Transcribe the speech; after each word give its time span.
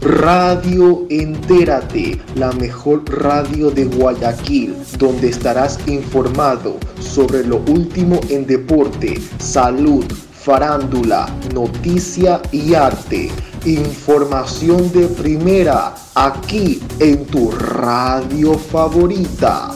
Radio 0.00 1.06
Entérate, 1.10 2.18
la 2.34 2.50
mejor 2.52 3.04
radio 3.22 3.70
de 3.70 3.84
Guayaquil, 3.84 4.74
donde 4.96 5.28
estarás 5.28 5.78
informado 5.86 6.78
sobre 6.98 7.44
lo 7.44 7.58
último 7.68 8.18
en 8.30 8.46
deporte, 8.46 9.20
salud, 9.38 10.06
farándula, 10.32 11.28
noticia 11.52 12.40
y 12.50 12.72
arte. 12.72 13.30
Información 13.66 14.90
de 14.90 15.06
primera, 15.06 15.94
aquí 16.14 16.80
en 16.98 17.26
tu 17.26 17.50
radio 17.50 18.54
favorita. 18.54 19.70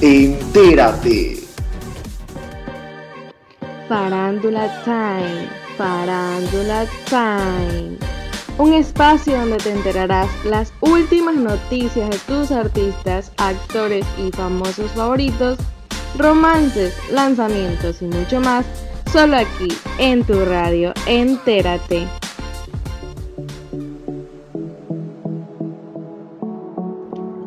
Entérate. 0.00 1.40
Farándula 3.86 4.82
Time, 4.84 5.50
Farándula 5.76 6.86
Time. 7.10 8.25
Un 8.58 8.72
espacio 8.72 9.38
donde 9.38 9.58
te 9.58 9.70
enterarás 9.70 10.28
las 10.44 10.72
últimas 10.80 11.34
noticias 11.34 12.10
de 12.10 12.18
tus 12.26 12.50
artistas, 12.50 13.30
actores 13.36 14.06
y 14.18 14.30
famosos 14.30 14.90
favoritos, 14.92 15.58
romances, 16.16 16.94
lanzamientos 17.10 18.00
y 18.00 18.06
mucho 18.06 18.40
más 18.40 18.64
Solo 19.12 19.36
aquí, 19.36 19.68
en 19.98 20.24
tu 20.24 20.44
radio, 20.44 20.92
entérate. 21.06 22.06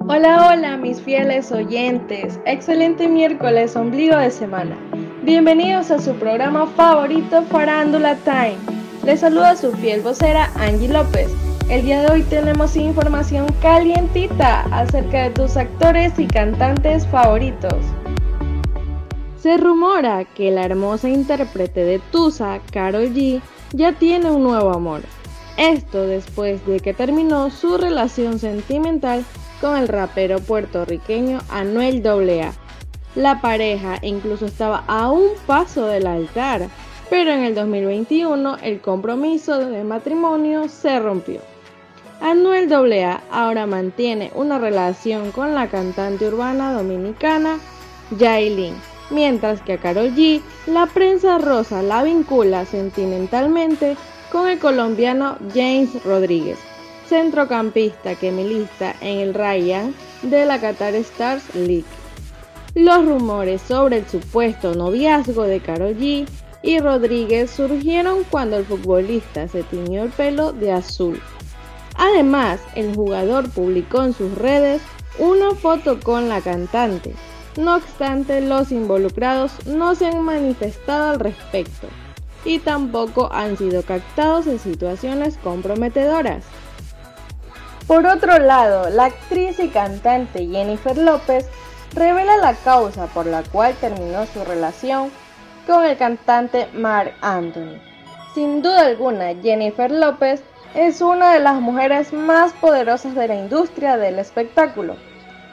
Hola, 0.08 0.48
hola 0.48 0.78
mis 0.78 1.00
fieles 1.02 1.52
oyentes. 1.52 2.40
Excelente 2.46 3.08
miércoles, 3.08 3.76
ombligo 3.76 4.18
de 4.18 4.32
semana. 4.32 4.76
Bienvenidos 5.22 5.92
a 5.92 6.00
su 6.00 6.16
programa 6.16 6.66
favorito 6.66 7.44
Farándula 7.44 8.16
Time. 8.16 8.79
Les 9.04 9.22
saluda 9.22 9.56
su 9.56 9.72
fiel 9.72 10.02
vocera 10.02 10.52
Angie 10.56 10.90
López. 10.90 11.30
El 11.70 11.84
día 11.84 12.02
de 12.02 12.12
hoy 12.12 12.24
tenemos 12.24 12.76
información 12.76 13.48
calientita 13.62 14.62
acerca 14.72 15.24
de 15.24 15.30
tus 15.30 15.56
actores 15.56 16.20
y 16.20 16.28
cantantes 16.28 17.08
favoritos. 17.08 17.76
Se 19.42 19.58
rumora 19.58 20.26
que 20.26 20.52
la 20.52 20.66
hermosa 20.66 21.08
intérprete 21.08 21.86
de 21.86 22.00
Tusa, 22.12 22.60
Carol 22.72 23.14
G, 23.14 23.42
ya 23.72 23.94
tiene 23.94 24.30
un 24.32 24.44
nuevo 24.44 24.74
amor. 24.74 25.02
Esto 25.58 26.06
después 26.06 26.66
de 26.66 26.82
que 26.82 26.94
terminó 26.94 27.50
su 27.52 27.78
relación 27.78 28.38
sentimental 28.38 29.24
con 29.62 29.78
el 29.78 29.88
rapero 29.88 30.40
puertorriqueño 30.40 31.40
Anuel 31.50 32.06
AA. 32.06 32.54
La 33.16 33.42
pareja 33.42 33.98
incluso 34.02 34.46
estaba 34.46 34.84
a 34.88 35.10
un 35.10 35.30
paso 35.48 35.88
del 35.88 36.06
altar, 36.06 36.70
pero 37.10 37.32
en 37.32 37.44
el 37.44 37.56
2021 37.56 38.58
el 38.62 38.82
compromiso 38.82 39.58
de 39.58 39.84
matrimonio 39.84 40.68
se 40.70 41.00
rompió. 41.00 41.42
Anuel 42.22 42.72
AA 42.72 43.22
ahora 43.32 43.66
mantiene 43.66 44.32
una 44.36 44.60
relación 44.60 45.32
con 45.32 45.56
la 45.56 45.70
cantante 45.70 46.28
urbana 46.28 46.74
dominicana 46.74 47.60
Yailin 48.18 48.76
mientras 49.10 49.62
que 49.62 49.74
a 49.74 49.78
Carol 49.78 50.14
G 50.16 50.42
la 50.68 50.86
prensa 50.88 51.38
rosa 51.38 51.82
la 51.82 52.04
vincula 52.04 52.66
sentimentalmente 52.66 53.96
con 54.32 54.48
el 54.48 54.60
colombiano 54.60 55.38
James 55.54 56.04
Rodríguez, 56.04 56.60
centrocampista 57.08 58.16
que 58.16 58.32
milita 58.32 58.96
en 59.02 59.20
el 59.20 59.34
Ryan 59.34 59.94
de 60.22 60.46
la 60.46 60.60
Qatar 60.60 60.96
Stars 60.96 61.56
League. 61.56 61.86
Los 62.76 63.04
rumores 63.06 63.62
sobre 63.64 63.98
el 63.98 64.08
supuesto 64.08 64.76
noviazgo 64.76 65.44
de 65.44 65.60
Carol 65.60 65.98
G 65.98 66.28
y 66.62 66.80
Rodríguez 66.80 67.52
surgieron 67.52 68.24
cuando 68.30 68.58
el 68.58 68.66
futbolista 68.66 69.48
se 69.48 69.64
tiñó 69.64 70.04
el 70.04 70.10
pelo 70.10 70.52
de 70.54 70.72
azul. 70.72 71.22
Además, 71.96 72.62
el 72.76 72.96
jugador 72.96 73.50
publicó 73.50 74.04
en 74.04 74.14
sus 74.14 74.38
redes 74.38 74.82
una 75.18 75.56
foto 75.56 76.00
con 76.00 76.30
la 76.30 76.42
cantante, 76.42 77.14
no 77.60 77.76
obstante, 77.76 78.40
los 78.40 78.72
involucrados 78.72 79.52
no 79.66 79.94
se 79.94 80.06
han 80.08 80.22
manifestado 80.22 81.10
al 81.12 81.20
respecto 81.20 81.88
y 82.46 82.60
tampoco 82.60 83.30
han 83.34 83.58
sido 83.58 83.82
captados 83.82 84.48
en 84.48 84.60
situaciones 84.60 85.38
comprometedoras. 85.44 86.46
Por 87.86 88.06
otro 88.06 88.40
lado, 88.40 88.90
la 88.90 89.06
actriz 89.06 89.60
y 89.60 89.68
cantante 89.68 90.48
Jennifer 90.48 90.98
López 90.98 91.48
revela 91.96 92.38
la 92.38 92.54
causa 92.54 93.08
por 93.08 93.26
la 93.26 93.44
cual 93.44 93.76
terminó 93.82 94.26
su 94.28 94.44
relación 94.46 95.12
con 95.70 95.86
el 95.86 95.98
cantante 95.98 96.68
Mark 96.74 97.14
Anthony. 97.22 97.80
Sin 98.34 98.62
duda 98.62 98.82
alguna, 98.82 99.34
Jennifer 99.42 99.90
López 99.90 100.44
es 100.74 101.00
una 101.02 101.34
de 101.34 101.40
las 101.40 101.62
mujeres 101.62 102.12
más 102.12 102.52
poderosas 102.54 103.16
de 103.16 103.28
la 103.28 103.36
industria 103.36 103.98
del 103.98 104.20
espectáculo 104.20 104.96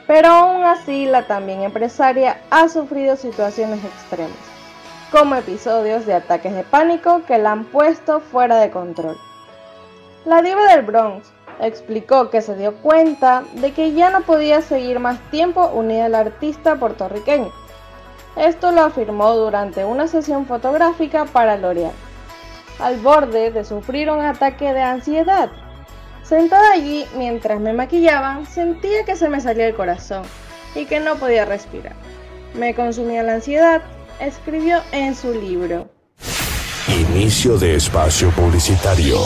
pero 0.07 0.29
aún 0.29 0.63
así 0.63 1.05
la 1.05 1.27
también 1.27 1.61
empresaria 1.61 2.39
ha 2.49 2.69
sufrido 2.69 3.17
situaciones 3.17 3.83
extremas, 3.83 4.37
como 5.11 5.35
episodios 5.35 6.05
de 6.05 6.13
ataques 6.13 6.55
de 6.55 6.63
pánico 6.63 7.21
que 7.27 7.37
la 7.37 7.51
han 7.51 7.65
puesto 7.65 8.21
fuera 8.21 8.57
de 8.57 8.71
control. 8.71 9.17
La 10.25 10.41
diva 10.41 10.63
del 10.73 10.85
Bronx 10.85 11.29
explicó 11.59 12.29
que 12.29 12.41
se 12.41 12.55
dio 12.55 12.75
cuenta 12.77 13.43
de 13.55 13.73
que 13.73 13.91
ya 13.93 14.09
no 14.09 14.21
podía 14.21 14.61
seguir 14.61 14.99
más 14.99 15.19
tiempo 15.29 15.67
unida 15.73 16.05
al 16.05 16.15
artista 16.15 16.77
puertorriqueño. 16.77 17.51
Esto 18.37 18.71
lo 18.71 18.81
afirmó 18.81 19.33
durante 19.33 19.83
una 19.83 20.07
sesión 20.07 20.45
fotográfica 20.45 21.25
para 21.25 21.57
L'Oreal, 21.57 21.91
al 22.79 22.97
borde 22.97 23.51
de 23.51 23.65
sufrir 23.65 24.09
un 24.09 24.21
ataque 24.21 24.73
de 24.73 24.81
ansiedad 24.81 25.49
Sentada 26.27 26.73
allí 26.73 27.05
mientras 27.15 27.57
me 27.61 27.71
maquillaban, 27.71 28.45
sentía 28.45 29.05
que 29.05 29.15
se 29.15 29.29
me 29.29 29.39
salía 29.39 29.67
el 29.67 29.75
corazón 29.75 30.23
y 30.75 30.85
que 30.85 30.99
no 30.99 31.15
podía 31.15 31.45
respirar. 31.45 31.95
Me 32.53 32.75
consumía 32.75 33.23
la 33.23 33.35
ansiedad, 33.35 33.81
escribió 34.19 34.81
en 34.91 35.15
su 35.15 35.33
libro. 35.33 35.89
Inicio 36.89 37.57
de 37.57 37.75
espacio 37.75 38.29
publicitario. 38.31 39.17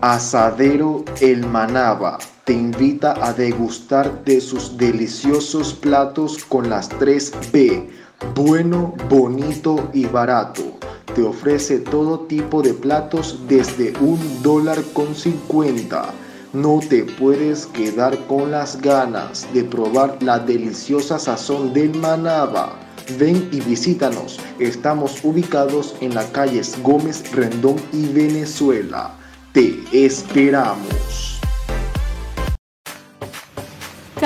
Asadero 0.00 1.04
El 1.20 1.44
Manaba 1.44 2.18
te 2.46 2.54
invita 2.54 3.14
a 3.22 3.34
degustar 3.34 4.24
de 4.24 4.40
sus 4.40 4.78
deliciosos 4.78 5.74
platos 5.74 6.42
con 6.46 6.70
las 6.70 6.88
3 6.88 7.32
B, 7.52 7.90
bueno, 8.34 8.94
bonito 9.10 9.90
y 9.92 10.06
barato 10.06 10.76
te 11.16 11.22
ofrece 11.22 11.78
todo 11.78 12.20
tipo 12.20 12.60
de 12.60 12.74
platos 12.74 13.38
desde 13.48 13.94
un 14.00 14.20
dólar 14.42 14.82
con 14.92 15.14
50. 15.14 16.12
No 16.52 16.80
te 16.86 17.04
puedes 17.04 17.64
quedar 17.68 18.18
con 18.26 18.50
las 18.50 18.82
ganas 18.82 19.48
de 19.54 19.64
probar 19.64 20.18
la 20.22 20.38
deliciosa 20.38 21.18
sazón 21.18 21.72
del 21.72 21.94
Manaba. 21.94 22.78
Ven 23.18 23.48
y 23.50 23.60
visítanos. 23.62 24.38
Estamos 24.58 25.24
ubicados 25.24 25.96
en 26.02 26.14
la 26.14 26.30
calles 26.32 26.76
Gómez 26.82 27.32
Rendón 27.32 27.76
y 27.94 28.08
Venezuela. 28.08 29.14
Te 29.54 29.74
esperamos. 29.92 31.35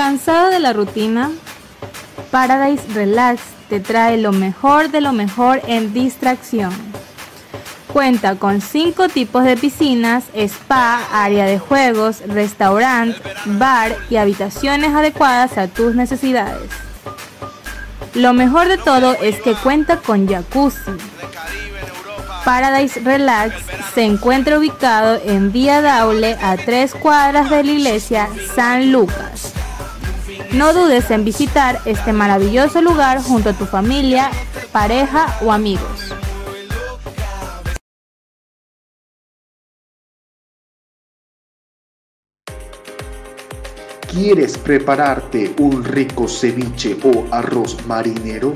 ¿Cansado 0.03 0.49
de 0.49 0.57
la 0.57 0.73
rutina? 0.73 1.29
Paradise 2.31 2.81
Relax 2.91 3.39
te 3.69 3.79
trae 3.79 4.17
lo 4.17 4.31
mejor 4.31 4.89
de 4.89 4.99
lo 4.99 5.13
mejor 5.13 5.61
en 5.67 5.93
distracción. 5.93 6.73
Cuenta 7.93 8.33
con 8.33 8.61
5 8.61 9.09
tipos 9.09 9.43
de 9.43 9.55
piscinas, 9.57 10.23
spa, 10.33 11.03
área 11.13 11.45
de 11.45 11.59
juegos, 11.59 12.21
restaurante, 12.25 13.21
bar 13.45 13.95
y 14.09 14.15
habitaciones 14.15 14.91
adecuadas 14.95 15.59
a 15.59 15.67
tus 15.67 15.93
necesidades. 15.93 16.71
Lo 18.15 18.33
mejor 18.33 18.69
de 18.69 18.79
todo 18.79 19.13
es 19.21 19.39
que 19.39 19.53
cuenta 19.53 19.97
con 19.97 20.27
jacuzzi. 20.27 20.93
Paradise 22.43 22.99
Relax 23.01 23.53
se 23.93 24.01
encuentra 24.01 24.57
ubicado 24.57 25.21
en 25.23 25.51
Vía 25.51 25.83
Daule 25.83 26.39
a 26.41 26.57
3 26.57 26.95
cuadras 26.95 27.51
de 27.51 27.63
la 27.63 27.71
iglesia 27.71 28.29
San 28.55 28.91
Lucas. 28.91 29.50
No 30.53 30.73
dudes 30.73 31.09
en 31.11 31.23
visitar 31.23 31.79
este 31.85 32.11
maravilloso 32.11 32.81
lugar 32.81 33.23
junto 33.23 33.51
a 33.51 33.53
tu 33.53 33.65
familia, 33.65 34.29
pareja 34.73 35.37
o 35.41 35.53
amigos. 35.53 36.13
¿Quieres 44.11 44.57
prepararte 44.57 45.55
un 45.57 45.85
rico 45.85 46.27
ceviche 46.27 46.97
o 47.01 47.33
arroz 47.33 47.77
marinero? 47.87 48.53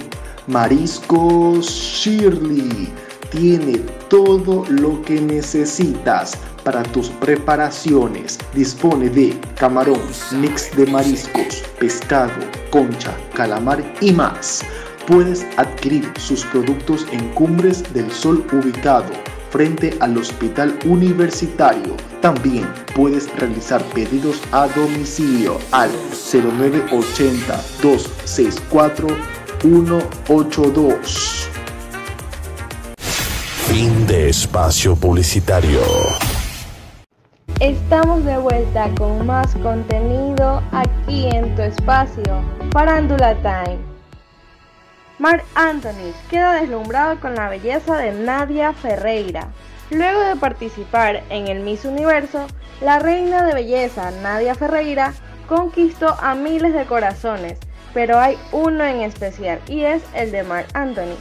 Mariscos 0.47 1.65
Shirley 1.65 2.89
tiene 3.31 3.77
todo 4.09 4.65
lo 4.67 5.01
que 5.01 5.21
necesitas 5.21 6.37
para 6.65 6.83
tus 6.83 7.07
preparaciones. 7.09 8.37
Dispone 8.53 9.09
de 9.09 9.39
camarón, 9.57 10.01
mix 10.31 10.75
de 10.75 10.85
mariscos, 10.87 11.63
pescado, 11.79 12.33
concha, 12.71 13.15
calamar 13.33 13.81
y 14.01 14.11
más. 14.11 14.65
Puedes 15.07 15.45
adquirir 15.55 16.11
sus 16.19 16.43
productos 16.45 17.05
en 17.11 17.29
Cumbres 17.29 17.81
del 17.93 18.11
Sol 18.11 18.45
ubicado 18.51 19.13
frente 19.51 19.95
al 20.01 20.17
Hospital 20.17 20.77
Universitario. 20.85 21.95
También 22.19 22.67
puedes 22.93 23.33
realizar 23.37 23.81
pedidos 23.93 24.41
a 24.51 24.67
domicilio 24.67 25.59
al 25.71 25.91
0980 26.11 27.63
264 27.81 29.07
182. 29.61 31.49
Fin 33.67 34.05
de 34.05 34.29
espacio 34.29 34.95
publicitario. 34.95 35.81
Estamos 37.61 38.25
de 38.25 38.37
vuelta 38.37 38.89
con 38.97 39.25
más 39.25 39.55
contenido 39.55 40.61
aquí 40.73 41.29
en 41.33 41.55
tu 41.55 41.61
espacio, 41.61 42.43
Farándula 42.73 43.33
Time. 43.35 43.79
Mark 45.19 45.41
Anthony 45.55 46.11
queda 46.29 46.59
deslumbrado 46.59 47.17
con 47.21 47.33
la 47.35 47.47
belleza 47.47 47.95
de 47.95 48.11
Nadia 48.11 48.73
Ferreira. 48.73 49.47
Luego 49.89 50.19
de 50.19 50.35
participar 50.35 51.23
en 51.29 51.47
el 51.47 51.61
Miss 51.61 51.85
Universo, 51.85 52.45
la 52.81 52.99
reina 52.99 53.45
de 53.45 53.53
belleza 53.53 54.11
Nadia 54.21 54.53
Ferreira 54.53 55.13
conquistó 55.47 56.09
a 56.19 56.35
miles 56.35 56.73
de 56.73 56.85
corazones, 56.85 57.57
pero 57.93 58.19
hay 58.19 58.37
uno 58.51 58.83
en 58.83 58.99
especial 58.99 59.61
y 59.69 59.83
es 59.83 60.03
el 60.13 60.33
de 60.33 60.43
Mark 60.43 60.67
Anthony. 60.73 61.15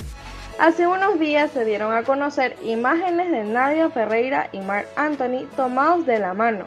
Hace 0.58 0.86
unos 0.86 1.18
días 1.18 1.50
se 1.50 1.64
dieron 1.64 1.92
a 1.92 2.04
conocer 2.04 2.56
imágenes 2.62 3.32
de 3.32 3.42
Nadia 3.42 3.90
Ferreira 3.90 4.48
y 4.52 4.60
Mark 4.60 4.86
Anthony 4.94 5.46
tomados 5.56 6.06
de 6.06 6.20
la 6.20 6.32
mano, 6.32 6.64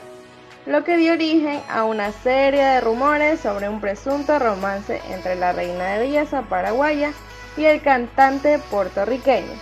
lo 0.65 0.83
que 0.83 0.97
dio 0.97 1.13
origen 1.13 1.61
a 1.69 1.85
una 1.85 2.11
serie 2.11 2.61
de 2.61 2.81
rumores 2.81 3.39
sobre 3.39 3.69
un 3.69 3.79
presunto 3.79 4.39
romance 4.39 5.01
entre 5.09 5.35
la 5.35 5.53
reina 5.53 5.85
de 5.85 5.99
belleza 5.99 6.41
paraguaya 6.41 7.13
y 7.55 7.63
el 7.63 7.81
cantante 7.81 8.59
puertorriqueño. 8.69 9.53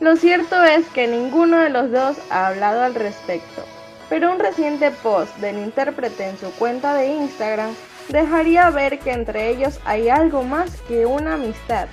Lo 0.00 0.16
cierto 0.16 0.64
es 0.64 0.88
que 0.88 1.06
ninguno 1.06 1.58
de 1.58 1.68
los 1.68 1.92
dos 1.92 2.16
ha 2.30 2.46
hablado 2.46 2.82
al 2.82 2.94
respecto, 2.94 3.62
pero 4.08 4.32
un 4.32 4.38
reciente 4.38 4.90
post 4.90 5.36
del 5.36 5.58
intérprete 5.58 6.26
en 6.26 6.38
su 6.38 6.50
cuenta 6.52 6.94
de 6.94 7.08
Instagram 7.08 7.74
dejaría 8.08 8.70
ver 8.70 8.98
que 8.98 9.12
entre 9.12 9.50
ellos 9.50 9.78
hay 9.84 10.08
algo 10.08 10.42
más 10.42 10.80
que 10.88 11.04
una 11.04 11.34
amistad, 11.34 11.86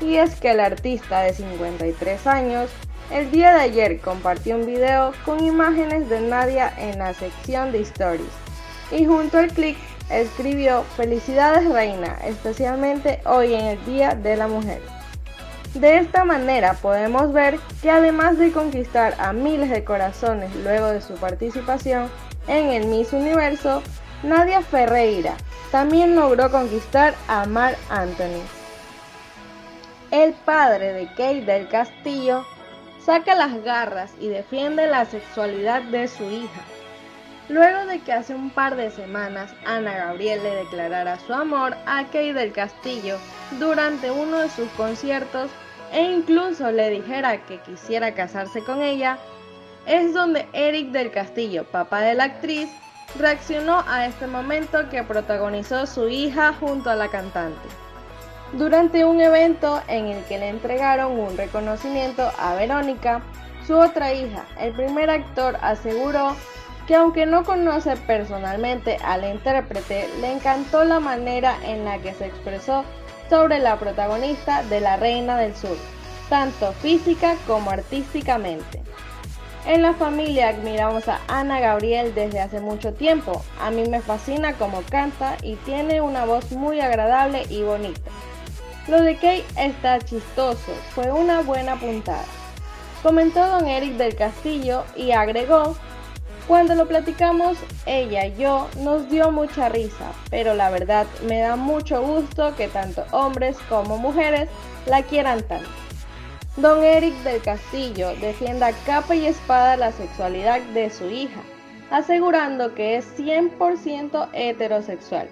y 0.00 0.16
es 0.16 0.34
que 0.36 0.50
el 0.50 0.60
artista 0.60 1.20
de 1.20 1.32
53 1.32 2.26
años 2.26 2.70
el 3.10 3.30
día 3.30 3.54
de 3.54 3.60
ayer 3.60 4.00
compartió 4.00 4.56
un 4.56 4.66
video 4.66 5.12
con 5.24 5.42
imágenes 5.42 6.08
de 6.08 6.20
Nadia 6.20 6.72
en 6.76 6.98
la 6.98 7.14
sección 7.14 7.70
de 7.70 7.80
stories 7.82 8.32
y 8.90 9.06
junto 9.06 9.38
al 9.38 9.52
clic 9.52 9.76
escribió 10.10 10.82
Felicidades 10.96 11.68
Reina, 11.68 12.18
especialmente 12.24 13.20
hoy 13.24 13.54
en 13.54 13.64
el 13.64 13.84
Día 13.84 14.14
de 14.14 14.36
la 14.36 14.48
Mujer. 14.48 14.80
De 15.74 15.98
esta 15.98 16.24
manera 16.24 16.74
podemos 16.74 17.32
ver 17.32 17.58
que 17.82 17.90
además 17.90 18.38
de 18.38 18.50
conquistar 18.50 19.14
a 19.18 19.32
miles 19.32 19.70
de 19.70 19.84
corazones 19.84 20.54
luego 20.56 20.88
de 20.88 21.00
su 21.00 21.14
participación 21.14 22.08
en 22.48 22.70
el 22.70 22.86
Miss 22.86 23.12
Universo, 23.12 23.82
Nadia 24.22 24.62
Ferreira 24.62 25.36
también 25.70 26.16
logró 26.16 26.50
conquistar 26.50 27.14
a 27.28 27.44
Mar 27.44 27.76
Anthony. 27.90 28.42
El 30.16 30.32
padre 30.32 30.94
de 30.94 31.08
Kate 31.08 31.42
del 31.42 31.68
Castillo 31.68 32.42
saca 33.04 33.34
las 33.34 33.62
garras 33.62 34.14
y 34.18 34.28
defiende 34.28 34.86
la 34.86 35.04
sexualidad 35.04 35.82
de 35.82 36.08
su 36.08 36.24
hija 36.24 36.62
Luego 37.50 37.84
de 37.84 38.00
que 38.00 38.14
hace 38.14 38.34
un 38.34 38.48
par 38.48 38.76
de 38.76 38.90
semanas 38.90 39.54
Ana 39.66 39.92
Gabriel 39.94 40.42
le 40.42 40.54
declarara 40.54 41.18
su 41.18 41.34
amor 41.34 41.76
a 41.84 42.06
Kay 42.06 42.32
del 42.32 42.52
Castillo 42.52 43.18
durante 43.60 44.10
uno 44.10 44.38
de 44.38 44.48
sus 44.48 44.68
conciertos 44.70 45.50
e 45.92 46.00
incluso 46.00 46.72
le 46.72 46.88
dijera 46.88 47.44
que 47.44 47.60
quisiera 47.60 48.14
casarse 48.14 48.64
con 48.64 48.80
ella, 48.80 49.18
es 49.84 50.14
donde 50.14 50.48
Eric 50.54 50.92
del 50.92 51.10
Castillo, 51.10 51.64
papá 51.64 52.00
de 52.00 52.14
la 52.14 52.24
actriz, 52.24 52.70
reaccionó 53.18 53.84
a 53.86 54.06
este 54.06 54.26
momento 54.26 54.88
que 54.88 55.02
protagonizó 55.02 55.86
su 55.86 56.08
hija 56.08 56.54
junto 56.58 56.88
a 56.88 56.96
la 56.96 57.08
cantante. 57.08 57.85
Durante 58.52 59.04
un 59.04 59.20
evento 59.20 59.82
en 59.88 60.06
el 60.06 60.24
que 60.24 60.38
le 60.38 60.48
entregaron 60.48 61.18
un 61.18 61.36
reconocimiento 61.36 62.30
a 62.38 62.54
Verónica, 62.54 63.20
su 63.66 63.76
otra 63.76 64.12
hija, 64.12 64.46
el 64.60 64.72
primer 64.72 65.10
actor 65.10 65.58
aseguró 65.60 66.36
que 66.86 66.94
aunque 66.94 67.26
no 67.26 67.42
conoce 67.44 67.96
personalmente 67.96 68.98
al 69.04 69.24
intérprete, 69.24 70.08
le 70.20 70.32
encantó 70.32 70.84
la 70.84 71.00
manera 71.00 71.56
en 71.64 71.84
la 71.84 71.98
que 71.98 72.14
se 72.14 72.26
expresó 72.26 72.84
sobre 73.28 73.58
la 73.58 73.76
protagonista 73.78 74.62
de 74.62 74.80
La 74.80 74.96
Reina 74.96 75.36
del 75.36 75.56
Sur, 75.56 75.76
tanto 76.28 76.72
física 76.74 77.34
como 77.48 77.70
artísticamente. 77.70 78.80
En 79.66 79.82
la 79.82 79.94
familia 79.94 80.50
admiramos 80.50 81.08
a 81.08 81.18
Ana 81.26 81.58
Gabriel 81.58 82.14
desde 82.14 82.38
hace 82.38 82.60
mucho 82.60 82.94
tiempo. 82.94 83.42
A 83.60 83.72
mí 83.72 83.82
me 83.88 84.00
fascina 84.00 84.52
cómo 84.52 84.82
canta 84.88 85.36
y 85.42 85.56
tiene 85.56 86.00
una 86.00 86.24
voz 86.24 86.52
muy 86.52 86.80
agradable 86.80 87.42
y 87.50 87.64
bonita. 87.64 88.12
Lo 88.88 89.02
de 89.02 89.14
Kate 89.14 89.44
está 89.56 89.98
chistoso, 89.98 90.72
fue 90.94 91.10
una 91.10 91.40
buena 91.42 91.74
puntada. 91.74 92.24
Comentó 93.02 93.44
don 93.46 93.66
Eric 93.66 93.94
del 93.94 94.14
Castillo 94.14 94.84
y 94.94 95.10
agregó 95.10 95.76
cuando 96.46 96.76
lo 96.76 96.86
platicamos, 96.86 97.58
ella 97.86 98.26
y 98.26 98.36
yo 98.36 98.68
nos 98.78 99.10
dio 99.10 99.32
mucha 99.32 99.68
risa, 99.68 100.12
pero 100.30 100.54
la 100.54 100.70
verdad 100.70 101.04
me 101.26 101.40
da 101.40 101.56
mucho 101.56 102.00
gusto 102.00 102.54
que 102.54 102.68
tanto 102.68 103.04
hombres 103.10 103.56
como 103.68 103.98
mujeres 103.98 104.48
la 104.86 105.02
quieran 105.02 105.42
tanto. 105.42 105.68
Don 106.56 106.84
Eric 106.84 107.14
del 107.24 107.42
Castillo 107.42 108.14
defienda 108.20 108.70
capa 108.86 109.16
y 109.16 109.26
espada 109.26 109.76
la 109.76 109.90
sexualidad 109.90 110.60
de 110.72 110.88
su 110.88 111.06
hija, 111.10 111.40
asegurando 111.90 112.76
que 112.76 112.96
es 112.96 113.18
100% 113.18 114.28
heterosexual, 114.32 115.28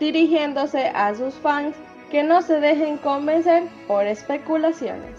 dirigiéndose 0.00 0.88
a 0.88 1.14
sus 1.14 1.34
fans 1.34 1.76
que 2.10 2.22
no 2.22 2.42
se 2.42 2.60
dejen 2.60 2.96
convencer 2.98 3.64
por 3.86 4.06
especulaciones. 4.06 5.16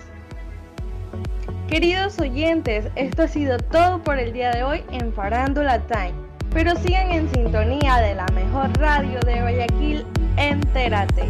Queridos 1.67 2.17
oyentes, 2.19 2.85
esto 2.95 3.23
ha 3.23 3.27
sido 3.27 3.57
todo 3.59 4.01
por 4.01 4.17
el 4.17 4.33
día 4.33 4.51
de 4.51 4.63
hoy 4.63 4.83
en 4.91 5.13
Farándula 5.13 5.79
Time. 5.87 6.13
Pero 6.51 6.75
sigan 6.77 7.11
en 7.11 7.31
sintonía 7.31 7.97
de 7.97 8.15
la 8.15 8.25
mejor 8.33 8.75
radio 8.79 9.19
de 9.19 9.39
Guayaquil, 9.39 10.05
Entérate. 10.37 11.25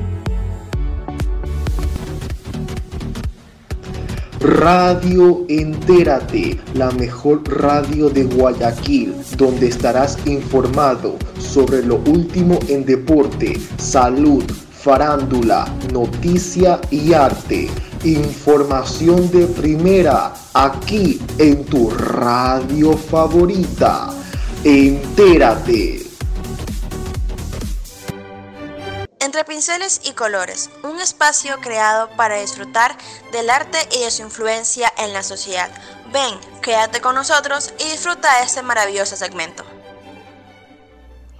Radio 4.39 5.45
Entérate, 5.49 6.57
la 6.73 6.89
mejor 6.91 7.43
radio 7.61 8.09
de 8.09 8.23
Guayaquil, 8.23 9.13
donde 9.35 9.67
estarás 9.67 10.17
informado 10.25 11.17
sobre 11.37 11.83
lo 11.83 11.97
último 11.97 12.57
en 12.69 12.85
deporte, 12.85 13.59
salud, 13.77 14.45
farándula, 14.81 15.65
noticia 15.91 16.79
y 16.89 17.13
arte 17.13 17.69
Información 18.03 19.29
de 19.29 19.45
primera 19.45 20.33
aquí 20.53 21.21
en 21.37 21.65
tu 21.65 21.89
radio 21.89 22.95
favorita. 22.95 24.13
Entérate. 24.63 26.05
Entre 29.19 29.43
pinceles 29.43 29.99
y 30.05 30.13
colores, 30.13 30.69
un 30.83 31.01
espacio 31.01 31.57
creado 31.59 32.09
para 32.15 32.39
disfrutar 32.39 32.97
del 33.33 33.49
arte 33.49 33.77
y 33.91 34.05
de 34.05 34.11
su 34.11 34.21
influencia 34.21 34.93
en 34.97 35.11
la 35.11 35.21
sociedad. 35.21 35.69
Ven, 36.13 36.39
quédate 36.61 37.01
con 37.01 37.15
nosotros 37.15 37.73
y 37.79 37.91
disfruta 37.91 38.37
de 38.37 38.45
este 38.45 38.61
maravilloso 38.61 39.17
segmento. 39.17 39.65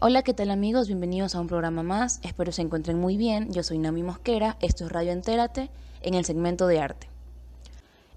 Hola, 0.02 0.24
¿qué 0.24 0.34
tal 0.34 0.50
amigos? 0.50 0.88
Bienvenidos 0.88 1.36
a 1.36 1.42
un 1.42 1.48
programa 1.48 1.84
más. 1.84 2.22
Espero 2.24 2.54
se 2.54 2.62
encuentren 2.62 2.98
muy 2.98 3.18
bien. 3.18 3.52
Yo 3.52 3.64
soy 3.64 3.80
Nami 3.80 4.02
Mosquera, 4.02 4.56
esto 4.62 4.86
es 4.86 4.92
Radio 4.94 5.12
Entérate 5.12 5.70
en 6.02 6.14
el 6.14 6.24
segmento 6.24 6.68
de 6.68 6.80
arte. 6.80 7.10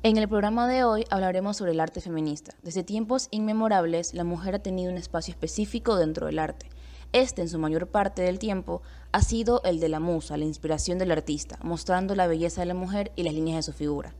En 0.04 0.16
el 0.16 0.28
programa 0.28 0.68
de 0.68 0.84
hoy 0.84 1.04
hablaremos 1.10 1.56
sobre 1.56 1.72
el 1.72 1.80
arte 1.80 2.00
feminista. 2.00 2.54
Desde 2.62 2.84
tiempos 2.84 3.26
inmemorables, 3.32 4.14
la 4.14 4.22
mujer 4.22 4.54
ha 4.54 4.62
tenido 4.62 4.92
un 4.92 4.96
espacio 4.96 5.32
específico 5.32 5.96
dentro 5.96 6.26
del 6.26 6.38
arte. 6.38 6.68
Este, 7.10 7.42
en 7.42 7.48
su 7.48 7.58
mayor 7.58 7.88
parte 7.88 8.22
del 8.22 8.38
tiempo, 8.38 8.82
ha 9.10 9.22
sido 9.22 9.60
el 9.64 9.80
de 9.80 9.88
la 9.88 9.98
musa, 9.98 10.36
la 10.36 10.44
inspiración 10.44 10.98
del 10.98 11.10
artista, 11.10 11.58
mostrando 11.62 12.14
la 12.14 12.28
belleza 12.28 12.60
de 12.60 12.66
la 12.66 12.74
mujer 12.74 13.10
y 13.16 13.24
las 13.24 13.34
líneas 13.34 13.56
de 13.56 13.72
su 13.72 13.76
figura. 13.76 14.14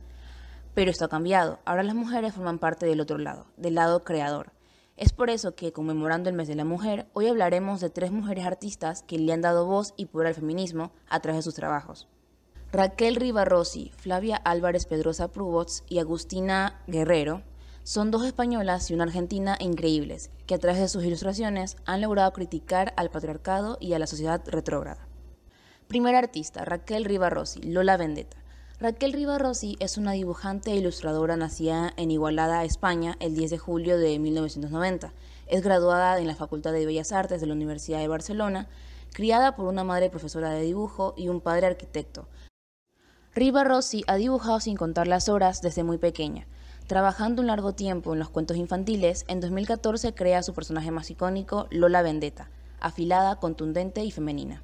Pero 0.73 0.91
esto 0.91 1.05
ha 1.05 1.09
cambiado. 1.09 1.59
Ahora 1.63 1.83
las 1.83 1.95
mujeres 1.95 2.33
forman 2.33 2.59
parte 2.59 2.85
del 2.85 2.99
otro 2.99 3.17
lado, 3.17 3.45
del 3.55 3.75
lado 3.75 4.03
creador. 4.03 4.52
Es 4.95 5.11
por 5.11 5.31
eso 5.31 5.55
que, 5.55 5.71
conmemorando 5.71 6.29
el 6.29 6.35
mes 6.35 6.47
de 6.47 6.53
la 6.53 6.65
mujer, 6.65 7.07
hoy 7.13 7.27
hablaremos 7.27 7.81
de 7.81 7.89
tres 7.89 8.11
mujeres 8.11 8.45
artistas 8.45 9.01
que 9.01 9.17
le 9.17 9.33
han 9.33 9.41
dado 9.41 9.65
voz 9.65 9.95
y 9.97 10.05
poder 10.05 10.27
al 10.27 10.35
feminismo 10.35 10.91
a 11.09 11.19
través 11.19 11.39
de 11.39 11.43
sus 11.43 11.55
trabajos. 11.55 12.07
Raquel 12.71 13.15
Rivarossi, 13.15 13.91
Flavia 13.97 14.35
Álvarez 14.35 14.85
Pedrosa 14.85 15.29
Prubots 15.29 15.83
y 15.89 15.97
Agustina 15.97 16.83
Guerrero 16.85 17.41
son 17.83 18.11
dos 18.11 18.23
españolas 18.23 18.89
y 18.89 18.93
una 18.93 19.03
argentina 19.05 19.57
increíbles, 19.59 20.29
que 20.45 20.55
a 20.55 20.59
través 20.59 20.79
de 20.79 20.87
sus 20.87 21.03
ilustraciones 21.03 21.75
han 21.85 22.01
logrado 22.01 22.31
criticar 22.31 22.93
al 22.95 23.09
patriarcado 23.09 23.77
y 23.79 23.93
a 23.93 23.99
la 23.99 24.07
sociedad 24.07 24.43
retrógrada. 24.45 25.07
Primera 25.87 26.19
artista, 26.19 26.65
Raquel 26.65 27.05
Rivarossi, 27.05 27.61
Lola 27.63 27.97
Vendetta. 27.97 28.42
Raquel 28.79 29.13
Rivarossi 29.13 29.77
es 29.79 29.97
una 29.97 30.13
dibujante 30.13 30.71
e 30.71 30.75
ilustradora 30.75 31.37
nacida 31.37 31.93
en 31.95 32.09
Igualada, 32.09 32.65
España, 32.65 33.15
el 33.19 33.35
10 33.35 33.51
de 33.51 33.57
julio 33.59 33.97
de 33.97 34.17
1990. 34.17 35.13
Es 35.47 35.61
graduada 35.61 36.19
en 36.19 36.25
la 36.27 36.35
Facultad 36.35 36.73
de 36.73 36.85
Bellas 36.85 37.11
Artes 37.11 37.39
de 37.39 37.47
la 37.47 37.53
Universidad 37.53 37.99
de 37.99 38.07
Barcelona, 38.07 38.67
criada 39.13 39.55
por 39.55 39.67
una 39.67 39.83
madre 39.83 40.09
profesora 40.09 40.49
de 40.49 40.63
dibujo 40.63 41.13
y 41.15 41.29
un 41.29 41.39
padre 41.39 41.67
arquitecto. 41.67 42.27
Rivarossi 43.35 44.03
ha 44.07 44.15
dibujado 44.15 44.59
sin 44.59 44.75
contar 44.75 45.07
las 45.07 45.29
horas 45.29 45.61
desde 45.61 45.83
muy 45.83 45.99
pequeña. 45.99 46.47
Trabajando 46.87 47.41
un 47.41 47.47
largo 47.47 47.73
tiempo 47.73 48.13
en 48.13 48.19
los 48.19 48.29
cuentos 48.29 48.57
infantiles, 48.57 49.23
en 49.27 49.39
2014 49.39 50.15
crea 50.15 50.41
su 50.41 50.53
personaje 50.53 50.89
más 50.89 51.09
icónico, 51.11 51.67
Lola 51.69 52.01
Vendetta, 52.01 52.49
afilada, 52.79 53.39
contundente 53.39 54.03
y 54.03 54.11
femenina. 54.11 54.63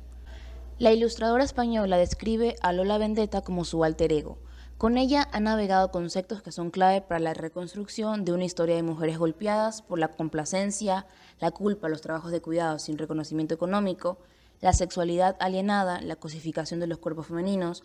La 0.80 0.94
ilustradora 0.94 1.44
española 1.44 1.98
describe 1.98 2.56
a 2.62 2.72
Lola 2.72 2.98
Vendetta 2.98 3.42
como 3.42 3.66
su 3.66 3.84
alter 3.84 4.14
ego. 4.14 4.38
Con 4.78 4.98
ella 4.98 5.28
ha 5.34 5.42
navegado 5.42 5.92
conceptos 5.92 6.42
que 6.42 6.54
son 6.54 6.72
clave 6.72 7.02
para 7.02 7.20
la 7.20 7.34
reconstrucción 7.34 8.24
de 8.24 8.32
una 8.32 8.46
historia 8.46 8.78
de 8.78 8.84
mujeres 8.84 9.18
golpeadas 9.18 9.82
por 9.82 10.00
la 10.00 10.08
complacencia, 10.08 11.06
la 11.42 11.52
culpa, 11.52 11.90
los 11.90 12.00
trabajos 12.00 12.32
de 12.32 12.42
cuidado 12.42 12.80
sin 12.80 12.98
reconocimiento 12.98 13.54
económico, 13.54 14.20
la 14.62 14.72
sexualidad 14.72 15.36
alienada, 15.42 16.00
la 16.00 16.16
cosificación 16.16 16.80
de 16.80 16.88
los 16.88 17.00
cuerpos 17.00 17.28
femeninos, 17.28 17.84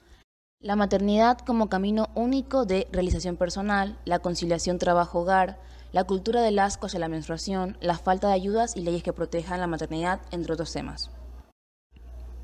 la 0.60 0.76
maternidad 0.76 1.38
como 1.38 1.68
camino 1.68 2.10
único 2.14 2.64
de 2.64 2.86
realización 2.92 3.36
personal, 3.36 3.98
la 4.04 4.20
conciliación 4.20 4.78
trabajo-hogar, 4.78 5.58
la 5.90 6.04
cultura 6.04 6.42
del 6.42 6.60
asco 6.60 6.86
hacia 6.86 7.00
la 7.00 7.08
menstruación, 7.08 7.76
la 7.80 7.98
falta 7.98 8.28
de 8.28 8.34
ayudas 8.34 8.76
y 8.76 8.82
leyes 8.82 9.02
que 9.02 9.12
protejan 9.12 9.58
la 9.58 9.66
maternidad, 9.66 10.20
entre 10.30 10.52
otros 10.52 10.72
temas. 10.72 11.10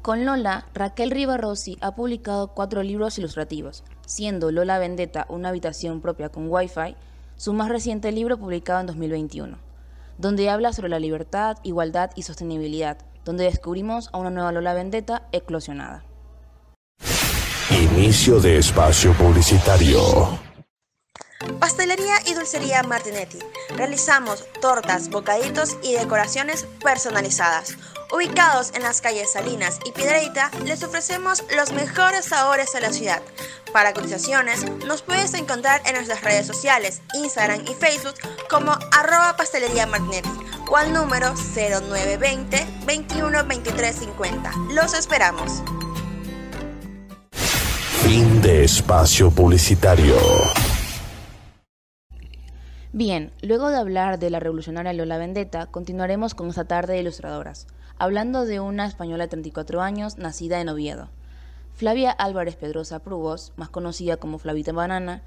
Con 0.02 0.24
Lola, 0.24 0.64
Raquel 0.72 1.10
Rivarossi 1.10 1.76
ha 1.82 1.94
publicado 1.94 2.48
cuatro 2.48 2.82
libros 2.82 3.18
ilustrativos, 3.18 3.84
siendo 4.06 4.50
Lola 4.50 4.78
Vendetta 4.78 5.26
una 5.28 5.50
habitación 5.50 6.00
propia 6.00 6.30
con 6.30 6.50
Wi-Fi, 6.50 6.96
su 7.36 7.52
más 7.52 7.68
reciente 7.68 8.10
libro 8.10 8.38
publicado 8.38 8.80
en 8.80 8.86
2021, 8.86 9.58
donde 10.16 10.48
habla 10.48 10.72
sobre 10.72 10.88
la 10.88 10.98
libertad, 10.98 11.58
igualdad 11.64 12.12
y 12.14 12.22
sostenibilidad, 12.22 12.96
donde 13.26 13.44
descubrimos 13.44 14.08
a 14.14 14.18
una 14.18 14.30
nueva 14.30 14.52
Lola 14.52 14.72
Vendetta 14.72 15.28
eclosionada. 15.32 16.02
Inicio 17.70 18.40
de 18.40 18.56
espacio 18.56 19.12
publicitario. 19.12 20.00
Pastelería 21.58 22.14
y 22.26 22.32
Dulcería 22.32 22.82
Martinetti. 22.82 23.38
Realizamos 23.76 24.46
tortas, 24.62 25.10
bocaditos 25.10 25.76
y 25.82 25.92
decoraciones 25.92 26.66
personalizadas. 26.82 27.76
Ubicados 28.12 28.72
en 28.74 28.82
las 28.82 29.00
calles 29.00 29.32
Salinas 29.32 29.78
y 29.84 29.92
Piedreita, 29.92 30.50
les 30.64 30.82
ofrecemos 30.82 31.44
los 31.56 31.72
mejores 31.72 32.24
sabores 32.24 32.72
de 32.72 32.80
la 32.80 32.92
ciudad. 32.92 33.22
Para 33.72 33.92
cotizaciones, 33.94 34.68
nos 34.84 35.02
puedes 35.02 35.32
encontrar 35.34 35.80
en 35.86 35.94
nuestras 35.94 36.22
redes 36.24 36.44
sociales, 36.44 37.02
Instagram 37.14 37.62
y 37.62 37.74
Facebook 37.74 38.14
como 38.50 38.72
arroba 38.98 39.36
pastelería 39.36 39.86
Martinetti 39.86 40.28
o 40.68 40.76
al 40.76 40.92
número 40.92 41.34
0920 41.54 42.66
21 42.84 43.44
23 43.46 43.96
50. 43.96 44.52
Los 44.72 44.94
esperamos. 44.94 45.62
Fin 48.02 48.42
de 48.42 48.64
espacio 48.64 49.30
publicitario. 49.30 50.16
Bien, 52.92 53.30
luego 53.40 53.70
de 53.70 53.76
hablar 53.76 54.18
de 54.18 54.30
la 54.30 54.40
revolucionaria 54.40 54.92
Lola 54.92 55.16
Vendetta, 55.16 55.66
continuaremos 55.66 56.34
con 56.34 56.48
esta 56.48 56.64
tarde 56.64 56.94
de 56.94 57.00
ilustradoras, 57.00 57.68
hablando 58.00 58.46
de 58.46 58.60
una 58.60 58.86
española 58.86 59.24
de 59.24 59.28
34 59.28 59.82
años, 59.82 60.16
nacida 60.16 60.58
en 60.62 60.70
Oviedo. 60.70 61.10
Flavia 61.74 62.10
Álvarez 62.10 62.56
Pedrosa 62.56 63.00
Prugos, 63.00 63.52
más 63.56 63.68
conocida 63.68 64.16
como 64.16 64.38
Flavita 64.38 64.72
Banana, 64.72 65.22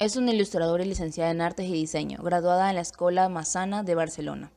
es 0.00 0.16
una 0.16 0.32
ilustradora 0.32 0.84
y 0.84 0.88
licenciada 0.88 1.30
en 1.30 1.40
Artes 1.40 1.68
y 1.68 1.72
Diseño, 1.72 2.20
graduada 2.20 2.68
en 2.68 2.74
la 2.74 2.80
Escuela 2.80 3.28
Massana 3.28 3.84
de 3.84 3.94
Barcelona. 3.94 4.50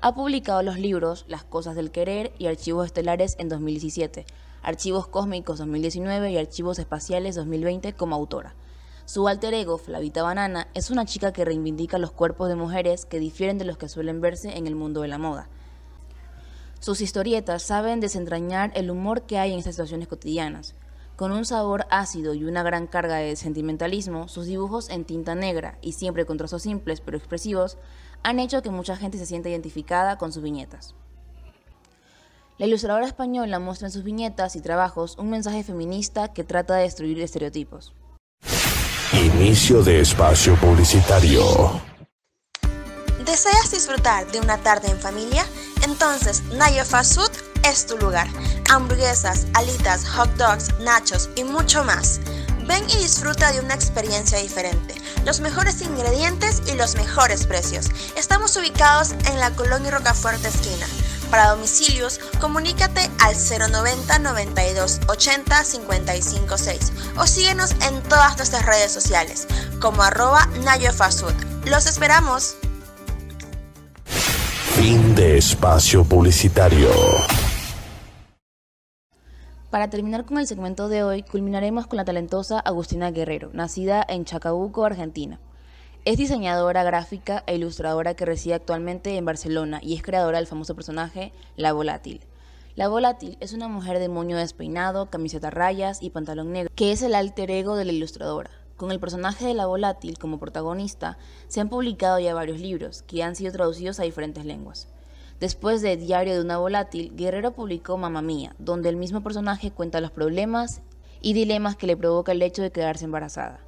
Ha 0.00 0.14
publicado 0.14 0.62
los 0.62 0.78
libros 0.78 1.24
Las 1.26 1.42
Cosas 1.42 1.74
del 1.74 1.90
Querer 1.90 2.32
y 2.38 2.46
Archivos 2.46 2.86
Estelares 2.86 3.34
en 3.40 3.48
2017, 3.48 4.24
Archivos 4.62 5.08
Cósmicos 5.08 5.58
2019 5.58 6.30
y 6.30 6.38
Archivos 6.38 6.78
Espaciales 6.78 7.34
2020 7.34 7.94
como 7.94 8.14
autora. 8.14 8.54
Su 9.04 9.26
alter 9.26 9.52
ego, 9.52 9.78
Flavita 9.78 10.22
Banana, 10.22 10.68
es 10.74 10.92
una 10.92 11.06
chica 11.06 11.32
que 11.32 11.44
reivindica 11.44 11.98
los 11.98 12.12
cuerpos 12.12 12.48
de 12.48 12.54
mujeres 12.54 13.04
que 13.04 13.18
difieren 13.18 13.58
de 13.58 13.64
los 13.64 13.78
que 13.78 13.88
suelen 13.88 14.20
verse 14.20 14.56
en 14.56 14.68
el 14.68 14.76
mundo 14.76 15.00
de 15.00 15.08
la 15.08 15.18
moda. 15.18 15.48
Sus 16.86 17.00
historietas 17.00 17.64
saben 17.64 17.98
desentrañar 17.98 18.70
el 18.76 18.92
humor 18.92 19.22
que 19.22 19.40
hay 19.40 19.52
en 19.52 19.58
estas 19.58 19.74
situaciones 19.74 20.06
cotidianas. 20.06 20.76
Con 21.16 21.32
un 21.32 21.44
sabor 21.44 21.84
ácido 21.90 22.32
y 22.32 22.44
una 22.44 22.62
gran 22.62 22.86
carga 22.86 23.16
de 23.16 23.34
sentimentalismo, 23.34 24.28
sus 24.28 24.46
dibujos 24.46 24.88
en 24.88 25.04
tinta 25.04 25.34
negra 25.34 25.78
y 25.82 25.94
siempre 25.94 26.26
con 26.26 26.38
trazos 26.38 26.62
simples 26.62 27.00
pero 27.00 27.16
expresivos 27.16 27.76
han 28.22 28.38
hecho 28.38 28.62
que 28.62 28.70
mucha 28.70 28.96
gente 28.96 29.18
se 29.18 29.26
sienta 29.26 29.48
identificada 29.48 30.16
con 30.16 30.32
sus 30.32 30.44
viñetas. 30.44 30.94
La 32.56 32.66
ilustradora 32.66 33.06
española 33.06 33.58
muestra 33.58 33.88
en 33.88 33.92
sus 33.92 34.04
viñetas 34.04 34.54
y 34.54 34.60
trabajos 34.60 35.18
un 35.18 35.30
mensaje 35.30 35.64
feminista 35.64 36.32
que 36.32 36.44
trata 36.44 36.76
de 36.76 36.82
destruir 36.82 37.20
estereotipos. 37.20 37.94
Inicio 39.12 39.82
de 39.82 40.02
espacio 40.02 40.54
publicitario. 40.60 41.42
¿Deseas 43.24 43.72
disfrutar 43.72 44.30
de 44.30 44.38
una 44.38 44.58
tarde 44.58 44.88
en 44.88 44.98
familia? 44.98 45.44
Entonces 45.86 46.42
Nayo 46.50 46.84
Fast 46.84 47.14
Food 47.14 47.30
es 47.62 47.86
tu 47.86 47.96
lugar. 47.98 48.26
Hamburguesas, 48.70 49.46
alitas, 49.54 50.04
hot 50.04 50.28
dogs, 50.36 50.76
nachos 50.80 51.30
y 51.36 51.44
mucho 51.44 51.84
más. 51.84 52.20
Ven 52.66 52.84
y 52.90 52.96
disfruta 52.96 53.52
de 53.52 53.60
una 53.60 53.74
experiencia 53.74 54.38
diferente. 54.38 55.00
Los 55.24 55.38
mejores 55.38 55.80
ingredientes 55.82 56.60
y 56.66 56.74
los 56.74 56.96
mejores 56.96 57.46
precios. 57.46 57.86
Estamos 58.16 58.56
ubicados 58.56 59.12
en 59.30 59.38
la 59.38 59.52
Colonia 59.52 59.92
Rocafuerte 59.92 60.48
esquina. 60.48 60.86
Para 61.30 61.50
domicilios, 61.50 62.18
comunícate 62.40 63.08
al 63.20 63.36
090 63.36 64.18
92 64.18 65.00
80 65.06 65.64
55 65.64 66.58
6 66.58 66.92
o 67.16 67.26
síguenos 67.28 67.70
en 67.82 68.02
todas 68.02 68.36
nuestras 68.36 68.66
redes 68.66 68.90
sociales 68.90 69.46
como 69.80 70.02
arroba 70.02 70.46
Nayo. 70.64 70.90
¡Los 71.64 71.86
esperamos! 71.86 72.56
Fin 74.76 75.14
de 75.14 75.38
espacio 75.38 76.04
publicitario. 76.04 76.90
Para 79.70 79.88
terminar 79.88 80.26
con 80.26 80.36
el 80.36 80.46
segmento 80.46 80.90
de 80.90 81.02
hoy, 81.02 81.22
culminaremos 81.22 81.86
con 81.86 81.96
la 81.96 82.04
talentosa 82.04 82.60
Agustina 82.60 83.10
Guerrero, 83.10 83.48
nacida 83.54 84.04
en 84.06 84.26
Chacabuco, 84.26 84.84
Argentina. 84.84 85.40
Es 86.04 86.18
diseñadora 86.18 86.84
gráfica 86.84 87.42
e 87.46 87.56
ilustradora 87.56 88.12
que 88.12 88.26
reside 88.26 88.52
actualmente 88.52 89.16
en 89.16 89.24
Barcelona 89.24 89.80
y 89.82 89.94
es 89.94 90.02
creadora 90.02 90.36
del 90.36 90.46
famoso 90.46 90.74
personaje 90.74 91.32
La 91.56 91.72
Volátil. 91.72 92.20
La 92.74 92.88
Volátil 92.88 93.38
es 93.40 93.54
una 93.54 93.68
mujer 93.68 93.98
de 93.98 94.10
moño 94.10 94.36
despeinado, 94.36 95.08
camiseta 95.08 95.48
rayas 95.48 96.02
y 96.02 96.10
pantalón 96.10 96.52
negro, 96.52 96.70
que 96.74 96.92
es 96.92 97.00
el 97.00 97.14
alter 97.14 97.50
ego 97.50 97.76
de 97.76 97.86
la 97.86 97.92
ilustradora. 97.92 98.50
Con 98.76 98.92
el 98.92 99.00
personaje 99.00 99.46
de 99.46 99.54
La 99.54 99.64
Volátil 99.64 100.18
como 100.18 100.38
protagonista, 100.38 101.16
se 101.48 101.62
han 101.62 101.70
publicado 101.70 102.18
ya 102.18 102.34
varios 102.34 102.60
libros, 102.60 103.00
que 103.00 103.22
han 103.22 103.34
sido 103.34 103.50
traducidos 103.50 103.98
a 103.98 104.02
diferentes 104.02 104.44
lenguas. 104.44 104.88
Después 105.40 105.80
de 105.80 105.96
Diario 105.96 106.34
de 106.34 106.42
una 106.42 106.58
Volátil, 106.58 107.16
Guerrero 107.16 107.52
publicó 107.52 107.96
Mamma 107.96 108.20
Mía, 108.20 108.54
donde 108.58 108.90
el 108.90 108.96
mismo 108.96 109.22
personaje 109.22 109.70
cuenta 109.70 110.02
los 110.02 110.10
problemas 110.10 110.82
y 111.22 111.32
dilemas 111.32 111.76
que 111.76 111.86
le 111.86 111.96
provoca 111.96 112.32
el 112.32 112.42
hecho 112.42 112.60
de 112.60 112.70
quedarse 112.70 113.06
embarazada. 113.06 113.60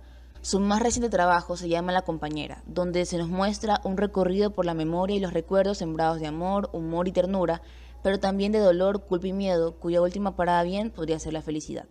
Su 0.43 0.61
más 0.61 0.83
reciente 0.83 1.09
trabajo 1.09 1.57
se 1.57 1.71
llama 1.71 1.93
La 1.93 2.03
compañera, 2.03 2.63
donde 2.67 3.07
se 3.07 3.17
nos 3.17 3.29
muestra 3.29 3.81
un 3.85 3.97
recorrido 3.97 4.51
por 4.51 4.67
la 4.67 4.75
memoria 4.75 5.17
y 5.17 5.21
los 5.21 5.33
recuerdos 5.33 5.79
sembrados 5.79 6.21
de 6.21 6.27
amor, 6.27 6.69
humor 6.75 7.09
y 7.09 7.13
ternura, 7.13 7.63
pero 8.03 8.21
también 8.21 8.53
de 8.53 8.59
dolor, 8.59 9.05
culpa 9.07 9.27
y 9.27 9.33
miedo, 9.33 9.79
cuya 9.79 10.03
última 10.03 10.37
parada 10.37 10.63
bien 10.65 10.91
podría 10.91 11.19
ser 11.19 11.33
la 11.33 11.43
felicidad. 11.43 11.87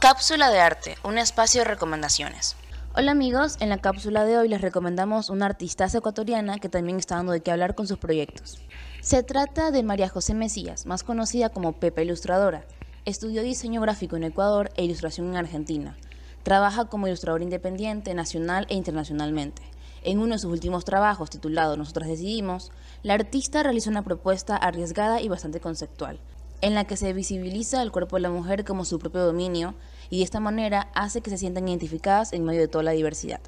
Cápsula 0.00 0.50
de 0.50 0.60
arte, 0.60 0.96
un 1.04 1.18
espacio 1.18 1.60
de 1.60 1.66
recomendaciones. 1.66 2.56
Hola 2.96 3.12
amigos, 3.12 3.56
en 3.60 3.68
la 3.68 3.78
cápsula 3.78 4.24
de 4.24 4.38
hoy 4.38 4.48
les 4.48 4.60
recomendamos 4.60 5.30
una 5.30 5.46
artista 5.46 5.86
ecuatoriana 5.86 6.58
que 6.58 6.68
también 6.68 6.98
está 6.98 7.16
dando 7.16 7.32
de 7.32 7.40
qué 7.40 7.50
hablar 7.52 7.74
con 7.74 7.86
sus 7.86 7.98
proyectos. 7.98 8.58
Se 9.00 9.22
trata 9.22 9.70
de 9.70 9.82
María 9.82 10.08
José 10.08 10.34
Mesías, 10.34 10.86
más 10.86 11.04
conocida 11.04 11.50
como 11.50 11.74
Pepa 11.74 12.02
Ilustradora. 12.02 12.64
Estudió 13.04 13.42
diseño 13.42 13.80
gráfico 13.80 14.16
en 14.16 14.24
Ecuador 14.24 14.70
e 14.76 14.84
ilustración 14.84 15.28
en 15.28 15.36
Argentina. 15.36 15.96
Trabaja 16.42 16.86
como 16.86 17.06
ilustrador 17.06 17.42
independiente 17.42 18.14
nacional 18.14 18.66
e 18.70 18.74
internacionalmente. 18.74 19.62
En 20.02 20.18
uno 20.18 20.34
de 20.34 20.38
sus 20.38 20.50
últimos 20.50 20.84
trabajos, 20.84 21.30
titulado 21.30 21.76
Nosotras 21.76 22.08
Decidimos, 22.08 22.72
la 23.02 23.14
artista 23.14 23.62
realiza 23.62 23.90
una 23.90 24.02
propuesta 24.02 24.56
arriesgada 24.56 25.20
y 25.20 25.28
bastante 25.28 25.60
conceptual, 25.60 26.18
en 26.60 26.74
la 26.74 26.84
que 26.84 26.96
se 26.96 27.12
visibiliza 27.12 27.82
el 27.82 27.92
cuerpo 27.92 28.16
de 28.16 28.22
la 28.22 28.30
mujer 28.30 28.64
como 28.64 28.84
su 28.84 28.98
propio 28.98 29.24
dominio 29.24 29.74
y 30.10 30.18
de 30.18 30.24
esta 30.24 30.40
manera 30.40 30.90
hace 30.94 31.20
que 31.20 31.30
se 31.30 31.38
sientan 31.38 31.68
identificadas 31.68 32.32
en 32.32 32.44
medio 32.44 32.60
de 32.60 32.68
toda 32.68 32.84
la 32.84 32.92
diversidad. 32.92 33.40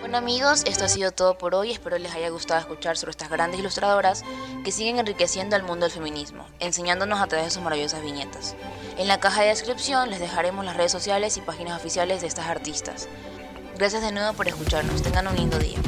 Bueno 0.00 0.18
amigos, 0.18 0.64
esto 0.66 0.84
ha 0.84 0.88
sido 0.88 1.12
todo 1.12 1.38
por 1.38 1.54
hoy. 1.54 1.70
Espero 1.70 1.96
les 1.96 2.14
haya 2.14 2.28
gustado 2.28 2.60
escuchar 2.60 2.98
sobre 2.98 3.12
estas 3.12 3.30
grandes 3.30 3.58
ilustradoras 3.58 4.22
que 4.62 4.70
siguen 4.70 4.98
enriqueciendo 4.98 5.56
el 5.56 5.62
mundo 5.62 5.86
del 5.86 5.92
feminismo, 5.92 6.44
enseñándonos 6.60 7.20
a 7.20 7.26
través 7.26 7.46
de 7.46 7.50
sus 7.52 7.62
maravillosas 7.62 8.02
viñetas. 8.02 8.54
En 8.98 9.08
la 9.08 9.18
caja 9.18 9.40
de 9.40 9.48
descripción 9.48 10.10
les 10.10 10.20
dejaremos 10.20 10.64
las 10.64 10.76
redes 10.76 10.92
sociales 10.92 11.38
y 11.38 11.40
páginas 11.40 11.80
oficiales 11.80 12.20
de 12.20 12.26
estas 12.26 12.48
artistas. 12.48 13.08
Gracias 13.78 14.02
de 14.02 14.12
nuevo 14.12 14.34
por 14.34 14.46
escucharnos. 14.46 15.02
Tengan 15.02 15.26
un 15.26 15.36
lindo 15.36 15.58
día. 15.58 15.78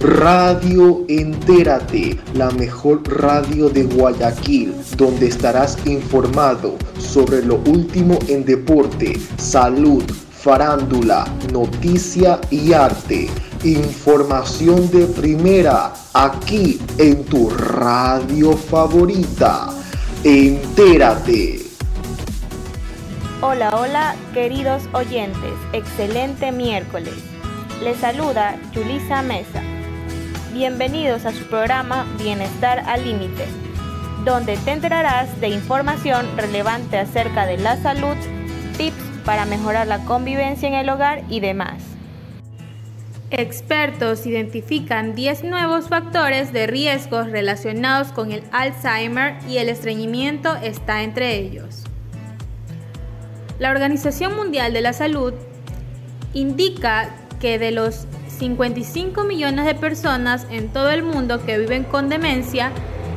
Radio 0.00 1.04
Entérate, 1.08 2.18
la 2.32 2.50
mejor 2.52 3.06
radio 3.06 3.68
de 3.68 3.82
Guayaquil, 3.82 4.74
donde 4.96 5.26
estarás 5.26 5.76
informado 5.84 6.78
sobre 6.98 7.44
lo 7.44 7.56
último 7.66 8.18
en 8.28 8.46
deporte, 8.46 9.20
salud, 9.36 10.02
farándula, 10.30 11.26
noticia 11.52 12.40
y 12.50 12.72
arte. 12.72 13.28
Información 13.62 14.90
de 14.90 15.04
primera, 15.04 15.92
aquí 16.14 16.80
en 16.96 17.22
tu 17.26 17.50
radio 17.50 18.56
favorita. 18.56 19.68
Entérate. 20.24 21.60
Hola, 23.42 23.76
hola, 23.76 24.14
queridos 24.32 24.82
oyentes. 24.94 25.52
Excelente 25.74 26.52
miércoles. 26.52 27.12
Les 27.82 27.98
saluda 27.98 28.58
Julisa 28.74 29.20
Mesa. 29.20 29.62
Bienvenidos 30.52 31.26
a 31.26 31.32
su 31.32 31.44
programa 31.44 32.04
Bienestar 32.18 32.80
al 32.80 33.04
Límite, 33.04 33.46
donde 34.24 34.56
te 34.56 34.72
enterarás 34.72 35.40
de 35.40 35.48
información 35.48 36.26
relevante 36.36 36.98
acerca 36.98 37.46
de 37.46 37.56
la 37.56 37.76
salud, 37.76 38.16
tips 38.76 38.96
para 39.24 39.44
mejorar 39.44 39.86
la 39.86 40.04
convivencia 40.04 40.66
en 40.66 40.74
el 40.74 40.88
hogar 40.88 41.22
y 41.28 41.38
demás. 41.38 41.84
Expertos 43.30 44.26
identifican 44.26 45.14
10 45.14 45.44
nuevos 45.44 45.88
factores 45.88 46.52
de 46.52 46.66
riesgos 46.66 47.30
relacionados 47.30 48.08
con 48.08 48.32
el 48.32 48.42
Alzheimer 48.50 49.38
y 49.48 49.58
el 49.58 49.68
estreñimiento 49.68 50.56
está 50.56 51.04
entre 51.04 51.36
ellos. 51.36 51.84
La 53.60 53.70
Organización 53.70 54.34
Mundial 54.34 54.72
de 54.72 54.80
la 54.80 54.94
Salud 54.94 55.32
indica 56.34 57.14
que 57.38 57.60
de 57.60 57.70
los 57.70 58.08
55 58.40 59.24
millones 59.24 59.66
de 59.66 59.74
personas 59.74 60.46
en 60.50 60.70
todo 60.70 60.90
el 60.90 61.02
mundo 61.02 61.44
que 61.44 61.58
viven 61.58 61.84
con 61.84 62.08
demencia, 62.08 62.72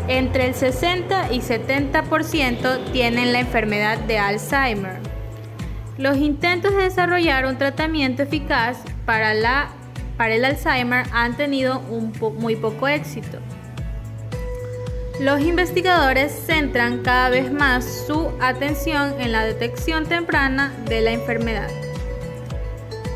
entre 0.10 0.48
el 0.48 0.53
60 0.53 1.32
y 1.32 1.39
70% 1.39 2.92
tienen 2.92 3.32
la 3.32 3.39
enfermedad 3.39 3.98
de 4.00 4.20
Alzheimer. 4.20 4.98
Los 5.98 6.18
intentos 6.18 6.75
de 6.75 6.84
desarrollar 6.84 7.46
un 7.46 7.58
tratamiento 7.58 8.24
eficaz 8.24 8.80
para, 9.06 9.34
la, 9.34 9.70
para 10.18 10.36
el 10.36 10.44
Alzheimer 10.44 11.06
han 11.13 11.38
tenido 11.38 11.80
un 11.89 12.12
muy 12.38 12.58
poco 12.58 12.89
éxito. 12.89 13.39
Los 15.22 15.39
investigadores 15.39 16.34
centran 16.34 17.01
cada 17.01 17.30
vez 17.30 17.50
más 17.50 17.86
su 18.08 18.30
atención 18.42 19.22
en 19.22 19.32
la 19.32 19.46
detección 19.46 20.06
temprana 20.06 20.74
de 20.89 21.00
la 21.00 21.12
enfermedad. 21.12 21.70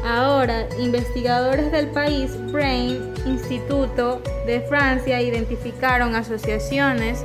Ahora, 0.08 0.70
investigadores 0.80 1.70
del 1.70 1.88
país 1.88 2.32
Brain 2.54 3.14
Instituto 3.26 4.22
de 4.46 4.62
Francia 4.62 5.22
identificaron 5.22 6.16
asociaciones 6.16 7.22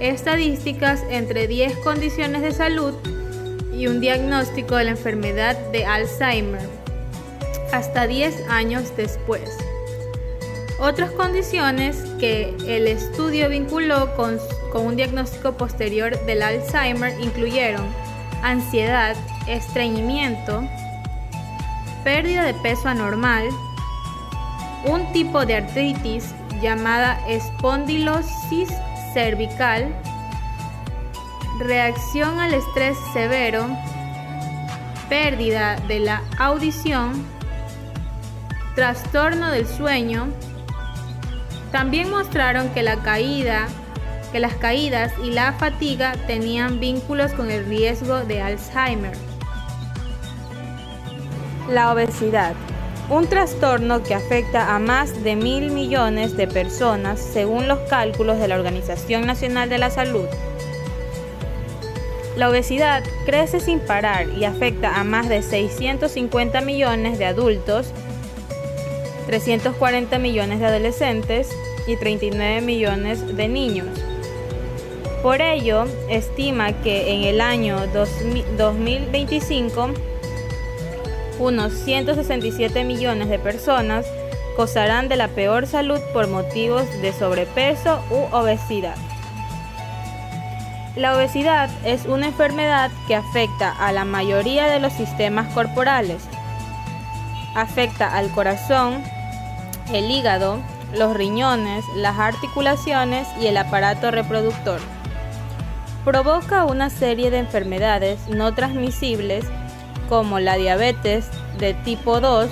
estadísticas 0.00 1.04
entre 1.10 1.46
10 1.46 1.76
condiciones 1.80 2.40
de 2.40 2.52
salud 2.52 2.94
y 3.76 3.86
un 3.86 4.00
diagnóstico 4.00 4.76
de 4.76 4.84
la 4.84 4.90
enfermedad 4.92 5.58
de 5.72 5.84
Alzheimer 5.84 6.66
hasta 7.70 8.06
10 8.06 8.48
años 8.48 8.96
después. 8.96 9.50
Otras 10.80 11.10
condiciones 11.10 11.98
que 12.18 12.56
el 12.66 12.88
estudio 12.88 13.50
vinculó 13.50 14.16
con, 14.16 14.38
con 14.72 14.86
un 14.86 14.96
diagnóstico 14.96 15.52
posterior 15.58 16.18
del 16.24 16.40
Alzheimer 16.40 17.12
incluyeron 17.20 17.86
ansiedad, 18.42 19.16
estreñimiento, 19.46 20.66
pérdida 22.04 22.44
de 22.44 22.54
peso 22.54 22.88
anormal, 22.88 23.48
un 24.84 25.12
tipo 25.12 25.46
de 25.46 25.56
artritis 25.56 26.34
llamada 26.60 27.20
espondilosis 27.28 28.68
cervical, 29.12 29.94
reacción 31.58 32.40
al 32.40 32.54
estrés 32.54 32.96
severo, 33.12 33.66
pérdida 35.08 35.76
de 35.88 36.00
la 36.00 36.22
audición, 36.38 37.24
trastorno 38.74 39.50
del 39.50 39.66
sueño. 39.66 40.28
También 41.70 42.10
mostraron 42.10 42.70
que 42.70 42.82
que 44.32 44.40
las 44.40 44.54
caídas 44.54 45.12
y 45.22 45.30
la 45.30 45.52
fatiga 45.52 46.14
tenían 46.26 46.80
vínculos 46.80 47.32
con 47.32 47.50
el 47.50 47.66
riesgo 47.66 48.20
de 48.20 48.40
Alzheimer. 48.40 49.31
La 51.68 51.92
obesidad, 51.92 52.54
un 53.08 53.28
trastorno 53.28 54.02
que 54.02 54.14
afecta 54.14 54.74
a 54.74 54.80
más 54.80 55.22
de 55.22 55.36
mil 55.36 55.70
millones 55.70 56.36
de 56.36 56.48
personas 56.48 57.20
según 57.20 57.68
los 57.68 57.78
cálculos 57.88 58.40
de 58.40 58.48
la 58.48 58.56
Organización 58.56 59.26
Nacional 59.26 59.68
de 59.68 59.78
la 59.78 59.90
Salud. 59.90 60.26
La 62.36 62.50
obesidad 62.50 63.04
crece 63.26 63.60
sin 63.60 63.78
parar 63.78 64.28
y 64.30 64.44
afecta 64.44 64.98
a 64.98 65.04
más 65.04 65.28
de 65.28 65.40
650 65.42 66.62
millones 66.62 67.18
de 67.18 67.26
adultos, 67.26 67.92
340 69.26 70.18
millones 70.18 70.58
de 70.58 70.66
adolescentes 70.66 71.48
y 71.86 71.96
39 71.96 72.60
millones 72.60 73.36
de 73.36 73.48
niños. 73.48 73.86
Por 75.22 75.40
ello, 75.40 75.84
estima 76.08 76.72
que 76.82 77.14
en 77.14 77.22
el 77.22 77.40
año 77.40 77.76
2025 78.56 79.90
unos 81.42 81.72
167 81.72 82.84
millones 82.84 83.28
de 83.28 83.38
personas 83.38 84.06
gozarán 84.56 85.08
de 85.08 85.16
la 85.16 85.28
peor 85.28 85.66
salud 85.66 85.98
por 86.12 86.28
motivos 86.28 86.84
de 87.00 87.12
sobrepeso 87.12 88.00
u 88.10 88.34
obesidad. 88.34 88.96
La 90.94 91.16
obesidad 91.16 91.68
es 91.84 92.04
una 92.04 92.26
enfermedad 92.26 92.90
que 93.08 93.16
afecta 93.16 93.72
a 93.72 93.92
la 93.92 94.04
mayoría 94.04 94.66
de 94.66 94.78
los 94.78 94.92
sistemas 94.92 95.52
corporales. 95.52 96.22
Afecta 97.54 98.16
al 98.16 98.30
corazón, 98.30 99.02
el 99.92 100.10
hígado, 100.10 100.60
los 100.94 101.14
riñones, 101.14 101.84
las 101.96 102.18
articulaciones 102.18 103.26
y 103.40 103.46
el 103.46 103.56
aparato 103.56 104.10
reproductor. 104.10 104.80
Provoca 106.04 106.66
una 106.66 106.90
serie 106.90 107.30
de 107.30 107.38
enfermedades 107.38 108.28
no 108.28 108.54
transmisibles 108.54 109.44
como 110.12 110.40
la 110.40 110.56
diabetes 110.56 111.24
de 111.58 111.72
tipo 111.72 112.20
2, 112.20 112.50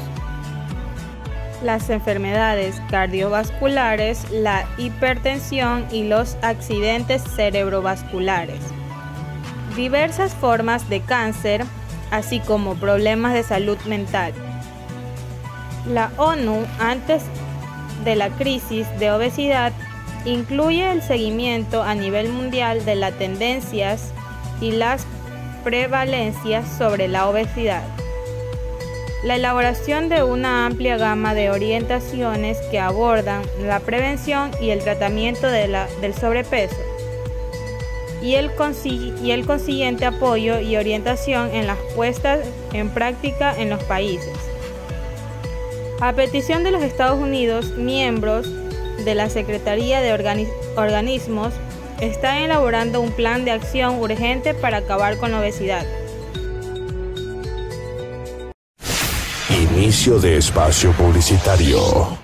las 1.63 1.91
enfermedades 1.91 2.81
cardiovasculares, 2.89 4.25
la 4.31 4.65
hipertensión 4.79 5.85
y 5.93 6.05
los 6.05 6.39
accidentes 6.41 7.23
cerebrovasculares. 7.23 8.61
Diversas 9.77 10.33
formas 10.33 10.89
de 10.89 11.03
cáncer, 11.03 11.67
así 12.11 12.41
como 12.41 12.77
problemas 12.77 13.35
de 13.35 13.43
salud 13.43 13.77
mental. 13.85 14.33
La 15.87 16.13
ONU, 16.17 16.65
antes 16.79 17.25
de 18.05 18.17
la 18.17 18.31
crisis 18.31 18.87
de 18.99 19.13
obesidad, 19.13 19.75
incluye 20.25 20.91
el 20.91 21.03
seguimiento 21.03 21.83
a 21.83 21.95
nivel 21.95 22.33
mundial 22.33 22.87
de 22.87 22.95
las 22.95 23.13
tendencias 23.19 24.15
y 24.63 24.73
las 24.73 25.07
prevalencias 25.63 26.67
sobre 26.79 27.09
la 27.09 27.29
obesidad. 27.29 27.83
La 29.23 29.37
elaboración 29.37 30.09
de 30.09 30.23
una 30.23 30.67
amplia 30.67 30.97
gama 30.97 31.35
de 31.35 31.51
orientaciones 31.51 32.59
que 32.71 32.81
abordan 32.81 33.43
la 33.63 33.81
prevención 33.81 34.51
y 34.61 34.71
el 34.71 34.83
tratamiento 34.83 35.47
del 35.49 36.15
sobrepeso 36.15 36.77
y 38.23 38.35
el, 38.35 38.51
y 39.23 39.31
el 39.31 39.47
consiguiente 39.47 40.07
apoyo 40.07 40.61
y 40.61 40.77
orientación 40.77 41.55
en 41.55 41.67
las 41.67 41.79
puestas 41.95 42.41
en 42.73 42.91
práctica 42.91 43.55
en 43.59 43.71
los 43.71 43.83
países. 43.85 44.35
A 46.01 46.13
petición 46.15 46.65
de 46.65 46.71
los 46.71 46.83
Estados 46.83 47.21
Unidos, 47.21 47.71
miembros 47.77 48.49
de 49.05 49.15
la 49.15 49.29
Secretaría 49.29 50.01
de 50.01 50.13
Organismos 50.77 51.53
están 52.01 52.39
elaborando 52.39 53.01
un 53.01 53.13
plan 53.13 53.45
de 53.45 53.51
acción 53.51 53.99
urgente 54.01 54.55
para 54.55 54.79
acabar 54.79 55.17
con 55.19 55.33
la 55.33 55.41
obesidad. 55.41 55.85
Inicio 59.51 60.19
de 60.19 60.39
espacio 60.39 60.93
publicitario. 60.93 62.19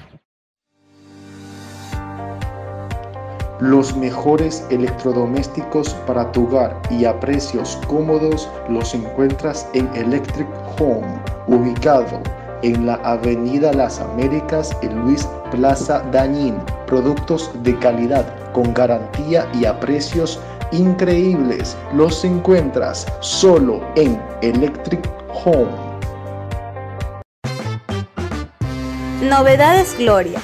Los 3.60 3.96
mejores 3.96 4.66
electrodomésticos 4.70 5.94
para 6.06 6.30
tu 6.32 6.46
hogar 6.46 6.80
y 6.90 7.06
a 7.06 7.18
precios 7.18 7.78
cómodos 7.86 8.50
los 8.68 8.94
encuentras 8.94 9.66
en 9.72 9.88
Electric 9.96 10.46
Home, 10.78 11.20
ubicado 11.46 12.20
en 12.62 12.86
la 12.86 12.94
Avenida 12.96 13.72
Las 13.72 14.00
Américas 14.00 14.76
en 14.82 14.94
Luis 15.00 15.26
Plaza 15.56 16.04
Dañín. 16.12 16.54
Productos 16.86 17.50
de 17.62 17.76
calidad 17.78 18.26
con 18.52 18.74
garantía 18.74 19.48
y 19.54 19.64
a 19.64 19.80
precios 19.80 20.38
increíbles. 20.70 21.76
Los 21.94 22.24
encuentras 22.24 23.06
solo 23.20 23.80
en 23.96 24.20
Electric 24.42 25.08
Home. 25.44 25.72
Novedades 29.22 29.96
Gloria. 29.98 30.38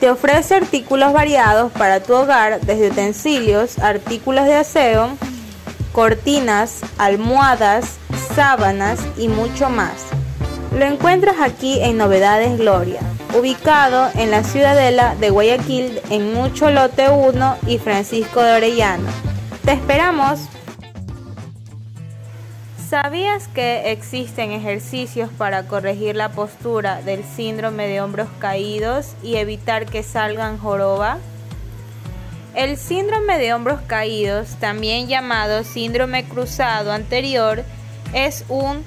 Te 0.00 0.10
ofrece 0.10 0.54
artículos 0.54 1.12
variados 1.12 1.72
para 1.72 2.00
tu 2.00 2.14
hogar, 2.14 2.60
desde 2.60 2.90
utensilios, 2.90 3.78
artículos 3.80 4.44
de 4.44 4.54
aseo, 4.54 5.08
cortinas, 5.92 6.82
almohadas, 6.98 7.96
sábanas 8.36 9.00
y 9.16 9.26
mucho 9.28 9.70
más. 9.70 10.04
Lo 10.78 10.84
encuentras 10.84 11.36
aquí 11.40 11.80
en 11.80 11.96
Novedades 11.96 12.58
Gloria, 12.58 13.00
ubicado 13.34 14.10
en 14.14 14.30
la 14.30 14.42
ciudadela 14.42 15.14
de 15.16 15.30
Guayaquil 15.30 16.00
en 16.10 16.32
Mucho 16.32 16.70
Lote 16.70 17.08
1 17.08 17.58
y 17.66 17.78
Francisco 17.78 18.42
de 18.42 18.56
Orellana. 18.56 19.10
¡Te 19.64 19.72
esperamos! 19.72 20.40
¿Sabías 22.88 23.48
que 23.48 23.92
existen 23.92 24.50
ejercicios 24.52 25.28
para 25.36 25.64
corregir 25.64 26.16
la 26.16 26.30
postura 26.30 27.02
del 27.02 27.22
síndrome 27.22 27.86
de 27.86 28.00
hombros 28.00 28.28
caídos 28.38 29.12
y 29.22 29.36
evitar 29.36 29.84
que 29.84 30.02
salgan 30.02 30.56
joroba? 30.56 31.18
El 32.54 32.78
síndrome 32.78 33.38
de 33.38 33.52
hombros 33.52 33.82
caídos, 33.82 34.56
también 34.58 35.06
llamado 35.06 35.64
síndrome 35.64 36.24
cruzado 36.24 36.90
anterior, 36.92 37.62
es 38.14 38.46
un 38.48 38.82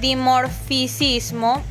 dimorficismo 0.00 1.62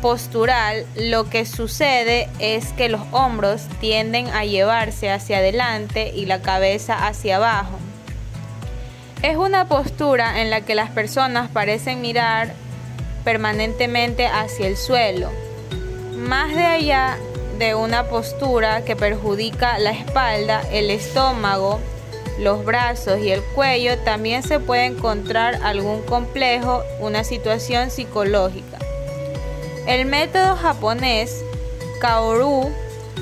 postural. 0.00 0.86
Lo 0.96 1.28
que 1.28 1.44
sucede 1.46 2.28
es 2.38 2.72
que 2.72 2.88
los 2.88 3.02
hombros 3.12 3.62
tienden 3.80 4.28
a 4.28 4.44
llevarse 4.44 5.10
hacia 5.10 5.38
adelante 5.38 6.12
y 6.14 6.26
la 6.26 6.42
cabeza 6.42 7.06
hacia 7.06 7.36
abajo. 7.36 7.78
Es 9.22 9.36
una 9.36 9.66
postura 9.66 10.40
en 10.40 10.50
la 10.50 10.62
que 10.62 10.74
las 10.74 10.90
personas 10.90 11.50
parecen 11.50 12.00
mirar 12.00 12.54
permanentemente 13.24 14.26
hacia 14.26 14.66
el 14.66 14.76
suelo. 14.76 15.30
Más 16.16 16.54
de 16.54 16.64
allá 16.64 17.18
de 17.58 17.74
una 17.74 18.04
postura 18.04 18.84
que 18.84 18.96
perjudica 18.96 19.78
la 19.78 19.90
espalda, 19.90 20.62
el 20.72 20.90
estómago, 20.90 21.80
los 22.38 22.64
brazos 22.64 23.20
y 23.20 23.30
el 23.30 23.42
cuello, 23.42 23.98
también 23.98 24.42
se 24.42 24.58
puede 24.58 24.86
encontrar 24.86 25.60
algún 25.62 26.00
complejo, 26.02 26.82
una 27.00 27.22
situación 27.22 27.90
psicológica. 27.90 28.69
El 29.86 30.06
método 30.06 30.56
japonés 30.56 31.44
Kaoru 32.00 32.70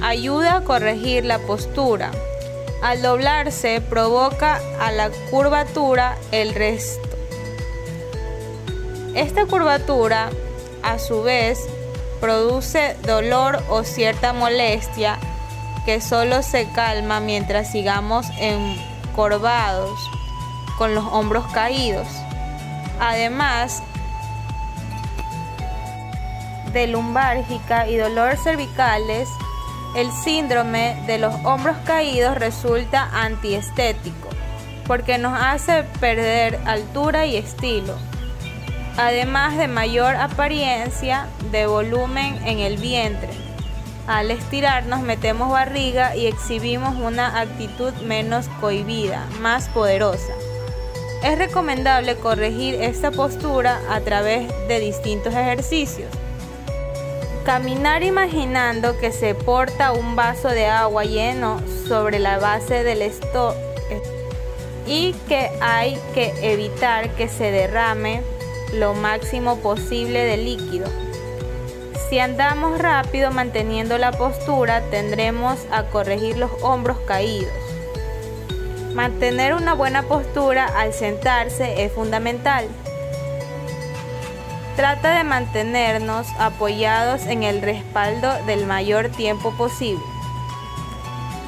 ayuda 0.02 0.56
a 0.56 0.60
corregir 0.64 1.24
la 1.24 1.38
postura 1.38 2.10
al 2.82 3.02
doblarse 3.02 3.80
provoca 3.80 4.60
a 4.80 4.92
la 4.92 5.10
curvatura 5.30 6.16
el 6.30 6.54
resto. 6.54 7.08
Esta 9.14 9.46
curvatura 9.46 10.30
a 10.82 10.98
su 10.98 11.22
vez 11.22 11.58
produce 12.20 12.96
dolor 13.02 13.62
o 13.68 13.82
cierta 13.82 14.32
molestia 14.32 15.18
que 15.84 16.00
solo 16.00 16.42
se 16.42 16.68
calma 16.70 17.18
mientras 17.18 17.72
sigamos 17.72 18.26
encorvados 18.38 19.98
con 20.76 20.94
los 20.94 21.04
hombros 21.04 21.46
caídos. 21.52 22.06
Además 23.00 23.82
de 26.78 26.86
lumbárgica 26.86 27.88
y 27.88 27.96
dolor 27.96 28.36
cervicales, 28.36 29.28
el 29.96 30.12
síndrome 30.12 31.02
de 31.08 31.18
los 31.18 31.34
hombros 31.44 31.76
caídos 31.84 32.36
resulta 32.36 33.10
antiestético 33.12 34.28
porque 34.86 35.18
nos 35.18 35.36
hace 35.38 35.82
perder 35.98 36.60
altura 36.66 37.26
y 37.26 37.36
estilo, 37.36 37.94
además 38.96 39.58
de 39.58 39.66
mayor 39.66 40.14
apariencia 40.14 41.26
de 41.50 41.66
volumen 41.66 42.38
en 42.46 42.60
el 42.60 42.78
vientre. 42.78 43.30
Al 44.06 44.30
estirarnos 44.30 45.00
metemos 45.00 45.50
barriga 45.50 46.14
y 46.14 46.26
exhibimos 46.26 46.94
una 46.94 47.40
actitud 47.40 47.92
menos 48.06 48.48
cohibida, 48.60 49.26
más 49.40 49.68
poderosa. 49.68 50.32
Es 51.24 51.36
recomendable 51.36 52.14
corregir 52.16 52.76
esta 52.76 53.10
postura 53.10 53.80
a 53.90 54.00
través 54.00 54.48
de 54.68 54.78
distintos 54.78 55.34
ejercicios 55.34 56.08
Caminar 57.48 58.02
imaginando 58.02 58.98
que 58.98 59.10
se 59.10 59.34
porta 59.34 59.92
un 59.92 60.16
vaso 60.16 60.50
de 60.50 60.66
agua 60.66 61.04
lleno 61.04 61.62
sobre 61.88 62.18
la 62.18 62.38
base 62.38 62.84
del 62.84 63.00
esto 63.00 63.54
y 64.86 65.14
que 65.28 65.50
hay 65.62 65.98
que 66.12 66.34
evitar 66.42 67.08
que 67.14 67.26
se 67.26 67.50
derrame 67.50 68.20
lo 68.74 68.92
máximo 68.92 69.56
posible 69.60 70.26
de 70.26 70.36
líquido. 70.36 70.88
Si 72.10 72.18
andamos 72.18 72.78
rápido 72.78 73.30
manteniendo 73.30 73.96
la 73.96 74.12
postura, 74.12 74.82
tendremos 74.90 75.58
a 75.72 75.84
corregir 75.84 76.36
los 76.36 76.50
hombros 76.60 76.98
caídos. 77.06 77.48
Mantener 78.92 79.54
una 79.54 79.72
buena 79.72 80.02
postura 80.02 80.66
al 80.66 80.92
sentarse 80.92 81.82
es 81.82 81.92
fundamental. 81.92 82.68
Trata 84.78 85.18
de 85.18 85.24
mantenernos 85.24 86.28
apoyados 86.38 87.26
en 87.26 87.42
el 87.42 87.62
respaldo 87.62 88.32
del 88.46 88.64
mayor 88.64 89.08
tiempo 89.08 89.50
posible. 89.56 90.04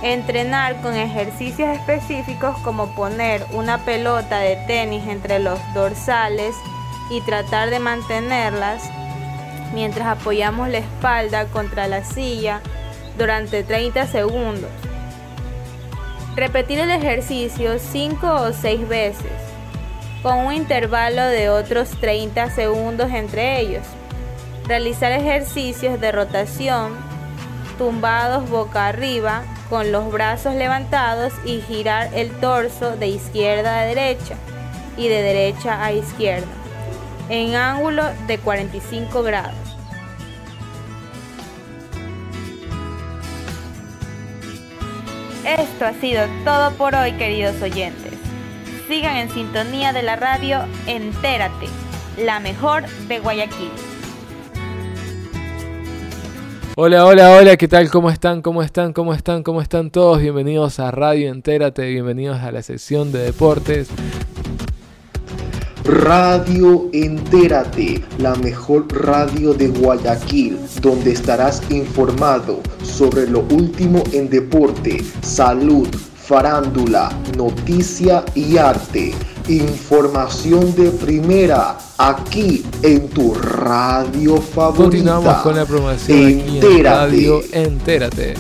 Entrenar 0.03 0.83
con 0.83 0.97
ejercicios 0.97 1.69
específicos 1.69 2.59
como 2.64 2.93
poner 2.97 3.47
una 3.53 3.85
pelota 3.85 4.40
de 4.40 4.57
tenis 4.66 5.07
entre 5.07 5.38
los 5.38 5.61
dorsales 5.75 6.57
y 7.09 7.21
tratar 7.21 7.71
de 7.71 7.79
mantenerlas 7.79 8.83
mientras 9.75 10.09
apoyamos 10.09 10.69
la 10.69 10.79
espalda 10.79 11.45
contra 11.53 11.87
la 11.87 12.03
silla 12.03 12.61
durante 13.16 13.62
30 13.62 14.09
segundos. 14.09 14.73
Repetir 16.35 16.81
el 16.81 16.90
ejercicio 16.90 17.79
5 17.79 18.27
o 18.27 18.53
6 18.53 18.88
veces 18.88 19.50
con 20.23 20.39
un 20.39 20.53
intervalo 20.53 21.23
de 21.25 21.49
otros 21.49 21.89
30 22.01 22.51
segundos 22.51 23.11
entre 23.11 23.61
ellos. 23.61 23.85
Realizar 24.67 25.13
ejercicios 25.13 26.01
de 26.01 26.13
rotación 26.13 26.93
tumbados 27.79 28.49
boca 28.51 28.89
arriba 28.89 29.43
con 29.71 29.91
los 29.91 30.13
brazos 30.13 30.55
levantados 30.55 31.33
y 31.45 31.61
girar 31.61 32.11
el 32.13 32.31
torso 32.41 32.97
de 32.97 33.09
izquierda 33.09 33.81
a 33.81 33.85
derecha 33.85 34.35
y 34.97 35.09
de 35.09 35.23
derecha 35.23 35.83
a 35.83 35.93
izquierda 35.93 36.49
en 37.31 37.55
ángulo 37.55 38.05
de 38.27 38.39
45 38.39 39.23
grados. 39.23 39.55
Esto 45.47 45.87
ha 45.87 45.95
sido 45.95 46.27
todo 46.45 46.73
por 46.73 46.95
hoy 46.95 47.13
queridos 47.13 47.63
oyentes 47.63 48.10
sigan 48.90 49.18
en 49.18 49.31
sintonía 49.31 49.92
de 49.92 50.03
la 50.03 50.16
radio 50.16 50.64
Entérate, 50.88 51.68
la 52.18 52.40
mejor 52.40 52.83
de 53.07 53.20
Guayaquil. 53.20 53.70
Hola, 56.74 57.07
hola, 57.07 57.37
hola, 57.37 57.57
¿qué 57.57 57.68
tal? 57.68 57.88
¿Cómo 57.88 58.11
están? 58.11 58.42
¿Cómo 58.42 58.64
están? 58.64 58.92
¿Cómo 58.92 59.14
están? 59.14 59.44
¿Cómo 59.44 59.62
están 59.62 59.90
todos? 59.92 60.20
Bienvenidos 60.20 60.81
a 60.81 60.90
Radio 60.90 61.31
Entérate, 61.31 61.88
bienvenidos 61.88 62.40
a 62.40 62.50
la 62.50 62.62
sección 62.62 63.12
de 63.12 63.20
deportes. 63.20 63.90
Radio 65.85 66.90
Entérate, 66.92 68.03
la 68.18 68.35
mejor 68.35 68.92
radio 68.92 69.55
de 69.55 69.68
Guayaquil, 69.68 70.59
donde 70.83 71.12
estarás 71.12 71.62
informado 71.70 72.59
sobre 72.83 73.29
lo 73.29 73.46
último 73.53 74.03
en 74.12 74.29
deporte, 74.29 75.00
salud, 75.22 75.88
farándula, 76.31 77.11
noticia 77.37 78.25
y 78.37 78.57
arte. 78.57 79.12
Información 79.49 80.73
de 80.77 80.93
primera 80.93 81.77
aquí 81.99 82.64
en 82.85 83.09
tu 83.09 83.35
radio 83.35 84.37
favorita. 84.37 84.85
Continuamos 84.85 85.35
con 85.38 85.57
la 85.57 85.66
promoción 85.66 86.19
aquí 86.21 86.59
en 86.59 86.85
Radio 86.85 87.40
Entérate. 87.53 88.35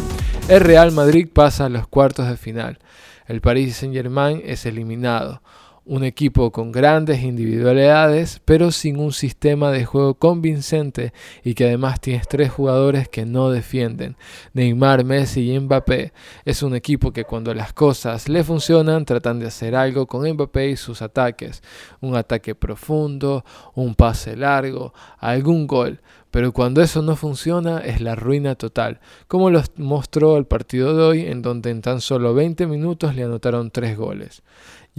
El 0.46 0.60
Real 0.60 0.92
Madrid 0.92 1.26
pasa 1.32 1.64
a 1.64 1.68
los 1.68 1.88
cuartos 1.88 2.28
de 2.28 2.36
final. 2.36 2.78
El 3.26 3.40
Paris 3.40 3.78
Saint-Germain 3.78 4.40
es 4.44 4.66
eliminado 4.66 5.42
un 5.90 6.04
equipo 6.04 6.52
con 6.52 6.70
grandes 6.70 7.24
individualidades, 7.24 8.40
pero 8.44 8.70
sin 8.70 9.00
un 9.00 9.12
sistema 9.12 9.72
de 9.72 9.84
juego 9.84 10.14
convincente 10.14 11.12
y 11.42 11.54
que 11.54 11.64
además 11.64 12.00
tienes 12.00 12.28
tres 12.28 12.52
jugadores 12.52 13.08
que 13.08 13.26
no 13.26 13.50
defienden. 13.50 14.16
Neymar, 14.52 15.04
Messi 15.04 15.50
y 15.50 15.58
Mbappé. 15.58 16.12
Es 16.44 16.62
un 16.62 16.76
equipo 16.76 17.12
que 17.12 17.24
cuando 17.24 17.52
las 17.54 17.72
cosas 17.72 18.28
le 18.28 18.44
funcionan 18.44 19.04
tratan 19.04 19.40
de 19.40 19.48
hacer 19.48 19.74
algo 19.74 20.06
con 20.06 20.30
Mbappé 20.30 20.70
y 20.70 20.76
sus 20.76 21.02
ataques. 21.02 21.60
Un 22.00 22.14
ataque 22.14 22.54
profundo, 22.54 23.44
un 23.74 23.96
pase 23.96 24.36
largo, 24.36 24.94
algún 25.18 25.66
gol. 25.66 26.00
Pero 26.30 26.52
cuando 26.52 26.80
eso 26.80 27.02
no 27.02 27.16
funciona 27.16 27.80
es 27.80 28.00
la 28.00 28.14
ruina 28.14 28.54
total, 28.54 29.00
como 29.26 29.50
lo 29.50 29.62
mostró 29.76 30.36
el 30.36 30.46
partido 30.46 30.96
de 30.96 31.02
hoy 31.02 31.26
en 31.26 31.42
donde 31.42 31.70
en 31.70 31.82
tan 31.82 32.00
solo 32.00 32.34
20 32.34 32.68
minutos 32.68 33.16
le 33.16 33.24
anotaron 33.24 33.72
3 33.72 33.96
goles. 33.96 34.44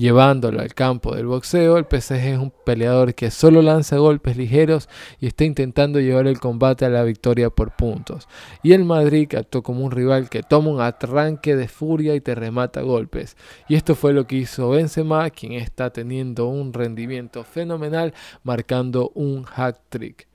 Llevándolo 0.02 0.62
al 0.62 0.74
campo 0.74 1.16
del 1.16 1.28
boxeo, 1.28 1.78
el 1.78 1.86
PSG 1.86 2.16
es 2.16 2.40
un 2.40 2.52
peleador 2.66 3.14
que 3.14 3.30
solo 3.30 3.62
lanza 3.62 3.98
golpes 3.98 4.36
ligeros 4.36 4.90
y 5.20 5.28
está 5.28 5.44
intentando 5.44 6.00
llevar 6.00 6.26
el 6.26 6.40
combate 6.40 6.86
a 6.86 6.90
la 6.90 7.04
victoria 7.04 7.52
por 7.52 7.76
puntos. 7.76 8.28
Y 8.64 8.74
el 8.74 8.84
Madrid 8.84 9.32
actuó 9.36 9.62
como 9.62 9.86
un 9.86 9.92
rival 9.92 10.28
que 10.28 10.42
toma 10.42 10.72
un 10.72 10.82
arranque 10.82 11.56
de 11.56 11.68
furia 11.68 12.16
y 12.16 12.20
te 12.20 12.34
remata 12.34 12.82
golpes. 12.82 13.38
Y 13.70 13.76
esto 13.76 13.94
fue 13.94 14.12
lo 14.12 14.26
que 14.26 14.38
hizo 14.38 14.72
Benzema, 14.72 15.30
quien 15.30 15.52
está 15.52 15.92
teniendo 15.92 16.48
un 16.48 16.74
rendimiento 16.74 17.44
fenomenal, 17.44 18.16
marcando 18.42 19.12
un 19.14 19.46
hat 19.56 19.78
trick. 19.90 20.31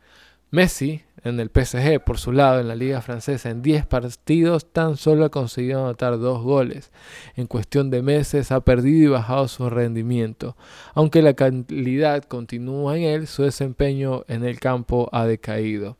Messi, 0.56 1.02
en 1.22 1.38
el 1.38 1.50
PSG, 1.50 2.02
por 2.02 2.16
su 2.16 2.32
lado, 2.32 2.60
en 2.60 2.68
la 2.68 2.74
liga 2.74 3.02
francesa, 3.02 3.50
en 3.50 3.60
10 3.60 3.84
partidos 3.84 4.72
tan 4.72 4.96
solo 4.96 5.26
ha 5.26 5.28
conseguido 5.28 5.84
anotar 5.84 6.18
dos 6.18 6.42
goles. 6.42 6.92
En 7.34 7.46
cuestión 7.46 7.90
de 7.90 8.00
meses 8.00 8.50
ha 8.50 8.60
perdido 8.62 9.04
y 9.04 9.12
bajado 9.12 9.48
su 9.48 9.68
rendimiento. 9.68 10.56
Aunque 10.94 11.20
la 11.20 11.34
calidad 11.34 12.22
continúa 12.22 12.96
en 12.96 13.02
él, 13.02 13.26
su 13.26 13.42
desempeño 13.42 14.24
en 14.28 14.46
el 14.46 14.58
campo 14.58 15.10
ha 15.12 15.26
decaído. 15.26 15.98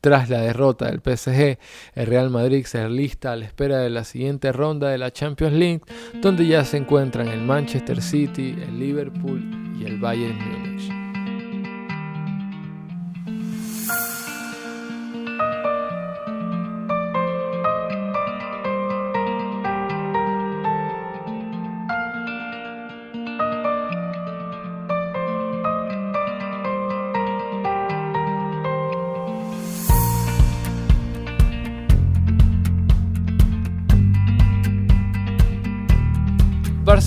Tras 0.00 0.30
la 0.30 0.40
derrota 0.40 0.86
del 0.86 1.00
PSG, 1.00 1.58
el 1.94 2.06
Real 2.06 2.30
Madrid 2.30 2.64
se 2.64 2.80
alista 2.80 3.32
a 3.32 3.36
la 3.36 3.44
espera 3.44 3.80
de 3.80 3.90
la 3.90 4.04
siguiente 4.04 4.50
ronda 4.50 4.88
de 4.88 4.96
la 4.96 5.10
Champions 5.10 5.52
League, 5.52 5.82
donde 6.22 6.46
ya 6.46 6.64
se 6.64 6.78
encuentran 6.78 7.28
el 7.28 7.42
Manchester 7.42 8.00
City, 8.00 8.56
el 8.62 8.78
Liverpool 8.78 9.76
y 9.78 9.84
el 9.84 9.98
Bayern 10.00 10.38
Múnich. 10.38 10.97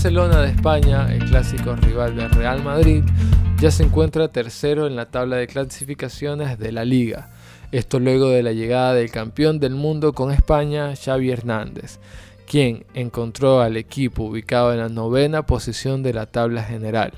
Barcelona 0.02 0.42
de 0.42 0.50
España, 0.50 1.14
el 1.14 1.26
clásico 1.26 1.76
rival 1.76 2.16
del 2.16 2.32
Real 2.32 2.64
Madrid, 2.64 3.04
ya 3.60 3.70
se 3.70 3.84
encuentra 3.84 4.30
tercero 4.30 4.88
en 4.88 4.96
la 4.96 5.12
tabla 5.12 5.36
de 5.36 5.46
clasificaciones 5.46 6.58
de 6.58 6.72
la 6.72 6.86
liga. 6.86 7.30
Esto 7.72 8.00
luego 8.00 8.30
de 8.30 8.42
la 8.42 8.52
llegada 8.52 8.96
del 8.96 9.12
campeón 9.12 9.60
del 9.60 9.76
mundo 9.76 10.14
con 10.14 10.32
España, 10.32 10.96
Xavi 10.96 11.30
Hernández, 11.30 12.00
quien 12.48 12.84
encontró 12.96 13.62
al 13.62 13.78
equipo 13.78 14.24
ubicado 14.24 14.74
en 14.74 14.80
la 14.80 14.90
novena 14.90 15.46
posición 15.46 16.02
de 16.02 16.14
la 16.14 16.26
tabla 16.26 16.64
general. 16.64 17.14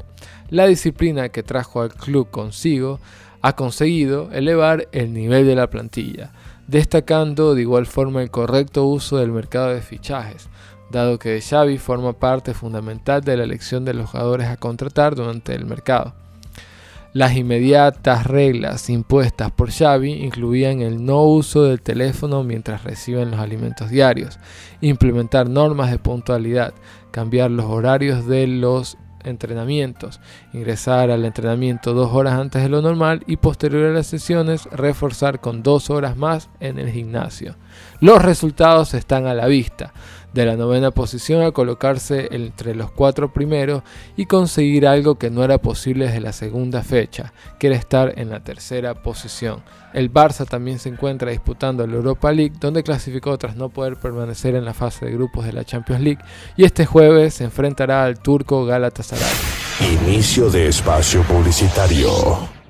La 0.50 0.68
disciplina 0.68 1.30
que 1.30 1.42
trajo 1.42 1.84
al 1.84 1.94
club 1.94 2.32
consigo 2.32 3.00
ha 3.42 3.56
conseguido 3.56 4.30
elevar 4.34 4.90
el 4.92 5.14
nivel 5.14 5.48
de 5.48 5.56
la 5.56 5.70
plantilla, 5.70 6.34
destacando 6.68 7.56
de 7.56 7.62
igual 7.62 7.86
forma 7.86 8.22
el 8.22 8.30
correcto 8.30 8.86
uso 8.86 9.16
del 9.16 9.32
mercado 9.32 9.70
de 9.70 9.82
fichajes, 9.82 10.50
dado 10.94 11.20
que 11.20 11.42
Xavi 11.42 11.78
forma 11.78 12.14
parte 12.14 12.54
fundamental 12.54 13.22
de 13.22 13.36
la 13.36 13.44
elección 13.44 13.84
de 13.84 13.94
los 13.94 14.12
jugadores 14.12 14.48
a 14.48 14.58
contratar 14.58 15.16
durante 15.16 15.54
el 15.54 15.66
mercado. 15.66 16.14
Las 17.14 17.36
inmediatas 17.36 18.26
reglas 18.26 18.90
impuestas 18.90 19.52
por 19.52 19.72
Xavi 19.72 20.14
incluían 20.14 20.82
el 20.82 21.06
no 21.06 21.24
uso 21.24 21.64
del 21.64 21.82
teléfono 21.82 22.44
mientras 22.44 22.84
reciben 22.84 23.32
los 23.32 23.40
alimentos 23.40 23.90
diarios, 23.90 24.40
implementar 24.82 25.50
normas 25.50 25.92
de 25.92 26.00
puntualidad, 26.00 26.74
cambiar 27.12 27.52
los 27.52 27.66
horarios 27.66 28.26
de 28.26 28.48
los 28.48 28.98
entrenamientos, 29.24 30.20
ingresar 30.54 31.12
al 31.12 31.26
entrenamiento 31.26 31.94
dos 31.94 32.12
horas 32.14 32.34
antes 32.34 32.62
de 32.62 32.70
lo 32.70 32.82
normal 32.82 33.24
y 33.28 33.38
posterior 33.38 33.86
a 33.86 33.94
las 33.94 34.08
sesiones 34.08 34.66
reforzar 34.72 35.40
con 35.40 35.64
dos 35.64 35.90
horas 35.90 36.18
más 36.18 36.50
en 36.60 36.80
el 36.80 36.90
gimnasio. 36.90 37.56
Los 38.00 38.22
resultados 38.22 38.94
están 38.94 39.28
a 39.28 39.34
la 39.34 39.48
vista 39.48 39.94
de 40.34 40.46
la 40.46 40.56
novena 40.56 40.92
posición 40.92 41.44
a 41.44 41.52
colocarse 41.52 42.30
entre 42.32 42.76
los 42.76 42.92
cuatro 42.92 43.32
primeros 43.32 43.84
y 44.18 44.26
conseguir 44.26 44.88
algo 44.88 45.16
que 45.16 45.30
no 45.30 45.44
era 45.44 45.60
posible 45.60 46.06
desde 46.06 46.22
la 46.22 46.34
segunda 46.34 46.84
fecha, 46.84 47.34
que 47.60 47.68
era 47.68 47.76
estar 47.76 48.14
en 48.18 48.30
la 48.30 48.44
tercera 48.44 48.96
posición. 48.96 49.64
El 49.94 50.12
Barça 50.12 50.48
también 50.48 50.80
se 50.80 50.90
encuentra 50.90 51.32
disputando 51.32 51.86
la 51.86 51.96
Europa 51.96 52.32
League, 52.32 52.56
donde 52.60 52.84
clasificó 52.84 53.38
tras 53.38 53.56
no 53.56 53.70
poder 53.70 53.98
permanecer 53.98 54.56
en 54.56 54.66
la 54.66 54.74
fase 54.74 55.06
de 55.06 55.14
grupos 55.14 55.46
de 55.46 55.54
la 55.54 55.64
Champions 55.64 56.02
League, 56.02 56.22
y 56.58 56.64
este 56.64 56.86
jueves 56.86 57.36
se 57.36 57.44
enfrentará 57.44 58.04
al 58.04 58.20
turco 58.20 58.66
Galatasaray. 58.66 59.24
Inicio 60.06 60.50
de 60.50 60.68
espacio 60.68 61.22
publicitario. 61.24 62.63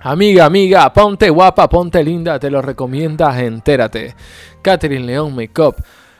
Amiga, 0.00 0.44
amiga, 0.44 0.92
ponte 0.92 1.28
guapa, 1.28 1.68
ponte 1.68 2.04
linda, 2.04 2.38
te 2.38 2.52
lo 2.52 2.62
recomienda 2.62 3.36
Entérate. 3.42 4.14
Catherine 4.62 5.04
León 5.04 5.34
Makeup 5.34 5.74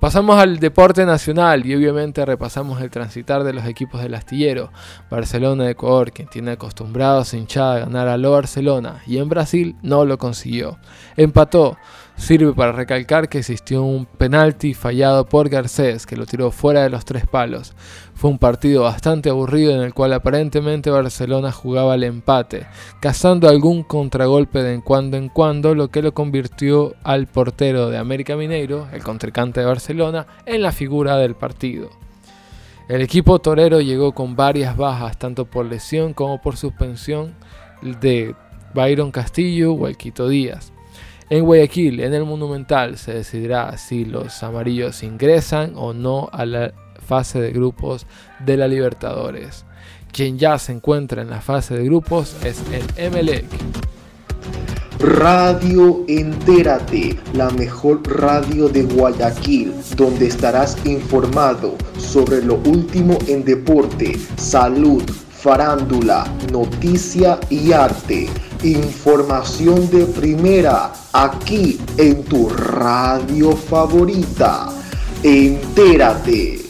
Pasamos 0.00 0.38
al 0.38 0.58
deporte 0.58 1.06
nacional 1.06 1.64
y 1.64 1.74
obviamente 1.74 2.26
repasamos 2.26 2.80
el 2.82 2.90
transitar 2.90 3.44
de 3.44 3.54
los 3.54 3.64
equipos 3.64 4.02
del 4.02 4.14
astillero. 4.14 4.70
Barcelona 5.10 5.64
de 5.64 5.70
Ecuador, 5.70 6.12
quien 6.12 6.28
tiene 6.28 6.52
acostumbrado 6.52 7.20
a 7.20 7.24
su 7.24 7.36
hinchada 7.36 7.76
a 7.76 7.78
ganar 7.80 8.08
a 8.08 8.18
lo 8.18 8.32
Barcelona 8.32 9.02
y 9.06 9.18
en 9.18 9.28
Brasil 9.28 9.76
no 9.82 10.04
lo 10.04 10.18
consiguió. 10.18 10.78
Empató 11.16 11.78
Sirve 12.16 12.52
para 12.54 12.72
recalcar 12.72 13.28
que 13.28 13.38
existió 13.38 13.82
un 13.82 14.06
penalti 14.06 14.72
fallado 14.72 15.26
por 15.26 15.48
Garcés 15.48 16.06
que 16.06 16.16
lo 16.16 16.26
tiró 16.26 16.52
fuera 16.52 16.82
de 16.82 16.90
los 16.90 17.04
tres 17.04 17.26
palos. 17.26 17.74
Fue 18.14 18.30
un 18.30 18.38
partido 18.38 18.84
bastante 18.84 19.30
aburrido 19.30 19.74
en 19.74 19.82
el 19.82 19.92
cual 19.92 20.12
aparentemente 20.12 20.90
Barcelona 20.90 21.50
jugaba 21.50 21.94
al 21.94 22.04
empate, 22.04 22.66
cazando 23.00 23.48
algún 23.48 23.82
contragolpe 23.82 24.62
de 24.62 24.74
en 24.74 24.80
cuando 24.80 25.16
en 25.16 25.28
cuando, 25.28 25.74
lo 25.74 25.88
que 25.88 26.02
lo 26.02 26.14
convirtió 26.14 26.94
al 27.02 27.26
portero 27.26 27.90
de 27.90 27.98
América 27.98 28.36
Mineiro, 28.36 28.86
el 28.92 29.02
contrincante 29.02 29.60
de 29.60 29.66
Barcelona, 29.66 30.26
en 30.46 30.62
la 30.62 30.72
figura 30.72 31.16
del 31.16 31.34
partido. 31.34 31.90
El 32.88 33.00
equipo 33.00 33.38
torero 33.40 33.80
llegó 33.80 34.12
con 34.12 34.36
varias 34.36 34.76
bajas, 34.76 35.18
tanto 35.18 35.46
por 35.46 35.66
lesión 35.66 36.14
como 36.14 36.40
por 36.40 36.56
suspensión 36.56 37.34
de 37.82 38.34
Byron 38.74 39.10
Castillo 39.10 39.72
o 39.72 39.88
el 39.88 39.96
Quito 39.96 40.28
Díaz. 40.28 40.73
En 41.30 41.44
Guayaquil, 41.44 42.00
en 42.00 42.12
el 42.12 42.24
Monumental, 42.24 42.98
se 42.98 43.14
decidirá 43.14 43.76
si 43.78 44.04
los 44.04 44.42
amarillos 44.42 45.02
ingresan 45.02 45.72
o 45.74 45.94
no 45.94 46.28
a 46.32 46.44
la 46.44 46.72
fase 47.06 47.40
de 47.40 47.50
grupos 47.50 48.06
de 48.44 48.56
la 48.56 48.68
Libertadores. 48.68 49.64
Quien 50.12 50.38
ya 50.38 50.58
se 50.58 50.72
encuentra 50.72 51.22
en 51.22 51.30
la 51.30 51.40
fase 51.40 51.74
de 51.74 51.84
grupos 51.84 52.36
es 52.44 52.62
el 52.72 52.84
Emelec. 52.96 53.46
Radio 55.00 56.04
Entérate, 56.08 57.18
la 57.32 57.50
mejor 57.50 58.00
radio 58.08 58.68
de 58.68 58.84
Guayaquil, 58.84 59.74
donde 59.96 60.28
estarás 60.28 60.76
informado 60.86 61.74
sobre 61.98 62.42
lo 62.42 62.54
último 62.66 63.18
en 63.26 63.44
deporte, 63.44 64.16
salud, 64.36 65.02
farándula, 65.30 66.24
noticia 66.52 67.38
y 67.50 67.72
arte. 67.72 68.28
Información 68.64 69.90
de 69.90 70.06
primera 70.06 70.90
aquí 71.12 71.78
en 71.98 72.24
tu 72.24 72.48
radio 72.48 73.54
favorita. 73.54 74.70
Entérate. 75.22 76.63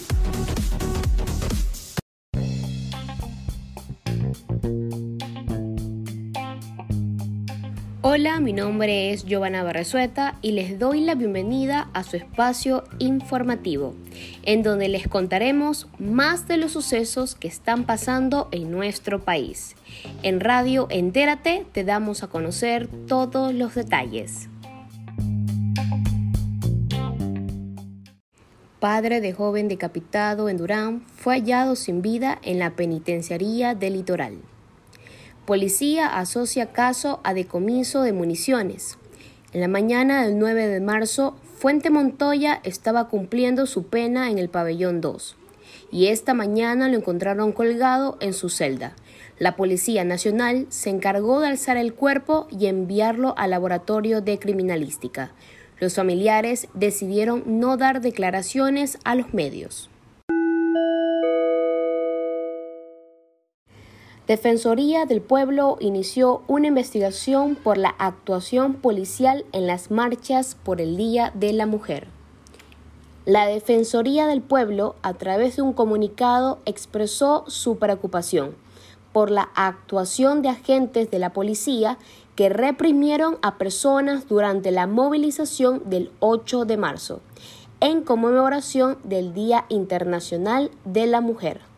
Hola, 8.07 8.38
mi 8.38 8.53
nombre 8.53 9.12
es 9.12 9.25
Giovanna 9.25 9.62
Barresueta 9.62 10.37
y 10.43 10.53
les 10.53 10.79
doy 10.79 11.01
la 11.01 11.14
bienvenida 11.14 11.88
a 11.95 12.05
su 12.05 12.17
espacio 12.17 12.85
informativo, 12.99 13.95
en 14.43 14.62
donde 14.62 14.88
les 14.88 15.09
contaremos 15.09 15.88
más 15.99 16.47
de 16.47 16.59
los 16.59 16.73
sucesos 16.73 17.35
que 17.35 17.49
están 17.49 17.85
pasando 17.85 18.51
en 18.53 18.71
nuestro 18.71 19.25
país. 19.25 19.75
En 20.23 20.40
Radio 20.40 20.87
Entérate 20.90 21.64
te 21.73 21.83
damos 21.83 22.23
a 22.23 22.27
conocer 22.27 22.90
todos 23.07 23.55
los 23.55 23.75
detalles. 23.75 24.51
Padre 28.81 29.23
de 29.23 29.33
joven 29.33 29.67
decapitado 29.67 30.51
en 30.51 30.59
Durán 30.59 31.01
fue 31.01 31.37
hallado 31.37 31.75
sin 31.75 32.03
vida 32.03 32.38
en 32.43 32.59
la 32.59 32.77
penitenciaría 32.77 33.75
del 33.75 33.95
litoral. 33.95 34.43
Policía 35.46 36.18
asocia 36.18 36.72
caso 36.72 37.20
a 37.22 37.35
decomiso 37.35 38.00
de 38.00 38.14
municiones. 38.14 38.96
En 39.52 39.61
la 39.61 39.68
mañana 39.68 40.24
del 40.24 40.38
9 40.38 40.68
de 40.68 40.80
marzo, 40.80 41.37
Fuente 41.59 41.90
Montoya 41.90 42.61
estaba 42.64 43.09
cumpliendo 43.09 43.66
su 43.66 43.87
pena 43.87 44.30
en 44.30 44.38
el 44.38 44.48
pabellón 44.48 45.02
2 45.02 45.37
y 45.92 46.07
esta 46.07 46.33
mañana 46.33 46.88
lo 46.88 46.96
encontraron 46.96 47.52
colgado 47.52 48.16
en 48.20 48.33
su 48.33 48.48
celda. 48.48 48.94
La 49.38 49.54
Policía 49.54 50.02
Nacional 50.02 50.66
se 50.70 50.88
encargó 50.88 51.40
de 51.40 51.48
alzar 51.48 51.76
el 51.76 51.92
cuerpo 51.92 52.48
y 52.50 52.66
enviarlo 52.66 53.35
al 53.37 53.50
laboratorio 53.50 54.22
de 54.22 54.38
criminalística. 54.38 55.33
Los 55.78 55.96
familiares 55.96 56.68
decidieron 56.72 57.42
no 57.61 57.76
dar 57.76 58.00
declaraciones 58.00 58.98
a 59.04 59.14
los 59.14 59.35
medios. 59.35 59.90
Defensoría 64.27 65.05
del 65.05 65.21
Pueblo 65.21 65.77
inició 65.81 66.41
una 66.47 66.69
investigación 66.69 67.57
por 67.57 67.77
la 67.77 67.95
actuación 67.99 68.73
policial 68.73 69.45
en 69.53 69.67
las 69.67 69.91
marchas 69.91 70.57
por 70.65 70.81
el 70.81 70.97
Día 70.97 71.31
de 71.35 71.53
la 71.53 71.67
Mujer. 71.67 72.07
La 73.27 73.47
Defensoría 73.47 74.27
del 74.27 74.41
Pueblo, 74.41 74.97
a 75.03 75.13
través 75.13 75.57
de 75.57 75.63
un 75.63 75.75
comunicado, 75.75 76.59
expresó 76.65 77.45
su 77.49 77.77
preocupación 77.77 78.55
por 79.13 79.31
la 79.31 79.51
actuación 79.55 80.41
de 80.41 80.49
agentes 80.49 81.11
de 81.11 81.19
la 81.19 81.35
policía 81.35 81.99
que 82.35 82.49
reprimieron 82.49 83.37
a 83.43 83.59
personas 83.59 84.27
durante 84.27 84.71
la 84.71 84.87
movilización 84.87 85.83
del 85.85 86.11
8 86.21 86.65
de 86.65 86.79
marzo, 86.79 87.21
en 87.81 88.03
conmemoración 88.03 88.97
del 89.05 89.35
Día 89.35 89.67
Internacional 89.69 90.71
de 90.87 91.07
la 91.07 91.21
Mujer. 91.21 91.74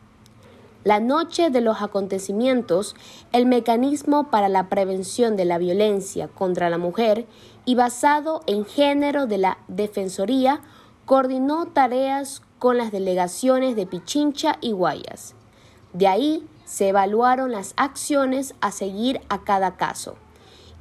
La 0.87 1.01
noche 1.01 1.51
de 1.51 1.63
los 1.63 1.83
acontecimientos, 1.83 2.95
el 3.33 3.45
mecanismo 3.45 4.31
para 4.31 4.49
la 4.49 4.69
prevención 4.69 5.35
de 5.35 5.45
la 5.45 5.59
violencia 5.59 6.29
contra 6.29 6.71
la 6.71 6.79
mujer 6.79 7.27
y 7.65 7.75
basado 7.75 8.43
en 8.47 8.65
género 8.65 9.27
de 9.27 9.39
la 9.39 9.59
Defensoría, 9.67 10.61
coordinó 11.05 11.67
tareas 11.67 12.41
con 12.61 12.79
las 12.79 12.93
delegaciones 12.93 13.75
de 13.75 13.85
Pichincha 13.85 14.59
y 14.61 14.71
Guayas. 14.71 15.35
De 15.93 16.07
ahí 16.07 16.47
se 16.65 16.91
evaluaron 16.91 17.51
las 17.51 17.75
acciones 17.77 18.55
a 18.61 18.71
seguir 18.71 19.21
a 19.29 19.43
cada 19.43 19.77
caso 19.77 20.15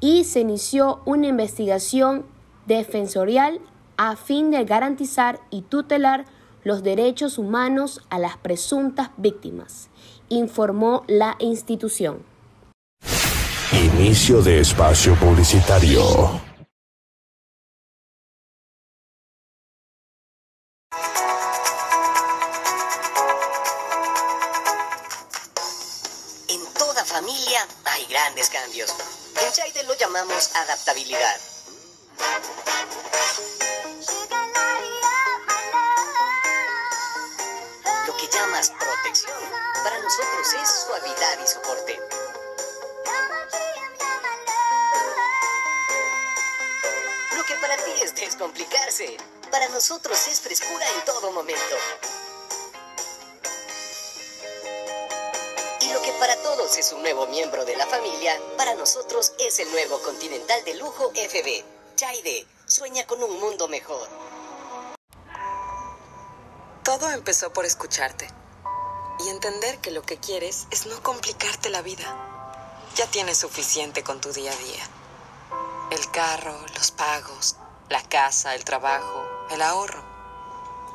y 0.02 0.26
se 0.26 0.42
inició 0.42 1.02
una 1.06 1.26
investigación 1.26 2.28
defensorial 2.68 3.60
a 3.98 4.16
fin 4.18 4.52
de 4.52 4.66
garantizar 4.66 5.40
y 5.50 5.64
tutelar 5.64 6.26
los 6.66 6.82
derechos 6.82 7.38
humanos 7.38 8.02
a 8.10 8.20
las 8.20 8.38
presuntas 8.38 9.12
víctimas 9.18 9.88
informó 10.30 11.06
la 11.08 11.36
institución. 11.40 12.26
Inicio 13.72 14.42
de 14.42 14.62
espacio 14.62 15.14
publicitario. 15.16 16.02
En 26.50 26.62
toda 26.78 27.06
familia 27.06 27.60
hay 27.86 28.06
grandes 28.10 28.50
cambios. 28.50 28.92
En 29.46 29.54
Chaide 29.54 29.84
lo 29.88 29.96
llamamos 29.96 30.56
adaptabilidad. 30.56 31.38
Protección 38.70 39.38
para 39.84 40.00
nosotros 40.00 40.54
es 40.60 40.70
suavidad 40.88 41.40
y 41.44 41.48
soporte. 41.48 42.00
Lo 47.36 47.46
que 47.46 47.56
para 47.56 47.76
ti 47.78 47.92
es 48.02 48.16
descomplicarse, 48.16 49.18
para 49.52 49.70
nosotros 49.70 50.28
es 50.28 50.42
frescura 50.42 50.86
en 50.96 51.06
todo 51.06 51.32
momento. 51.32 51.76
Y 55.82 55.94
lo 55.94 56.02
que 56.02 56.12
para 56.14 56.36
todos 56.38 56.76
es 56.78 56.92
un 56.92 57.04
nuevo 57.04 57.28
miembro 57.28 57.66
de 57.66 57.76
la 57.76 57.86
familia, 57.86 58.40
para 58.58 58.74
nosotros 58.74 59.34
es 59.38 59.60
el 59.60 59.72
nuevo 59.72 60.02
Continental 60.02 60.64
de 60.66 60.74
Lujo 60.76 61.12
FB. 61.12 61.64
Chaide, 61.96 62.48
sueña 62.66 63.06
con 63.06 63.22
un 63.22 63.40
mundo 63.40 63.68
mejor. 63.68 64.10
Todo 66.84 67.12
empezó 67.12 67.54
por 67.54 67.66
escucharte 67.66 68.45
y 69.20 69.30
entender 69.30 69.80
que 69.80 69.92
lo 69.92 70.02
que 70.02 70.18
quieres 70.18 70.68
es 70.72 70.86
no 70.88 71.02
complicarte 71.02 71.70
la 71.70 71.82
vida. 71.82 72.06
Ya 72.96 73.08
tienes 73.08 73.38
suficiente 73.38 74.04
con 74.04 74.22
tu 74.22 74.32
día 74.32 74.52
a 74.52 74.56
día. 74.56 74.90
El 75.92 76.12
carro, 76.12 76.58
los 76.76 76.92
pagos, 76.92 77.56
la 77.90 78.02
casa, 78.04 78.56
el 78.56 78.64
trabajo, 78.64 79.24
el 79.50 79.62
ahorro. 79.62 80.04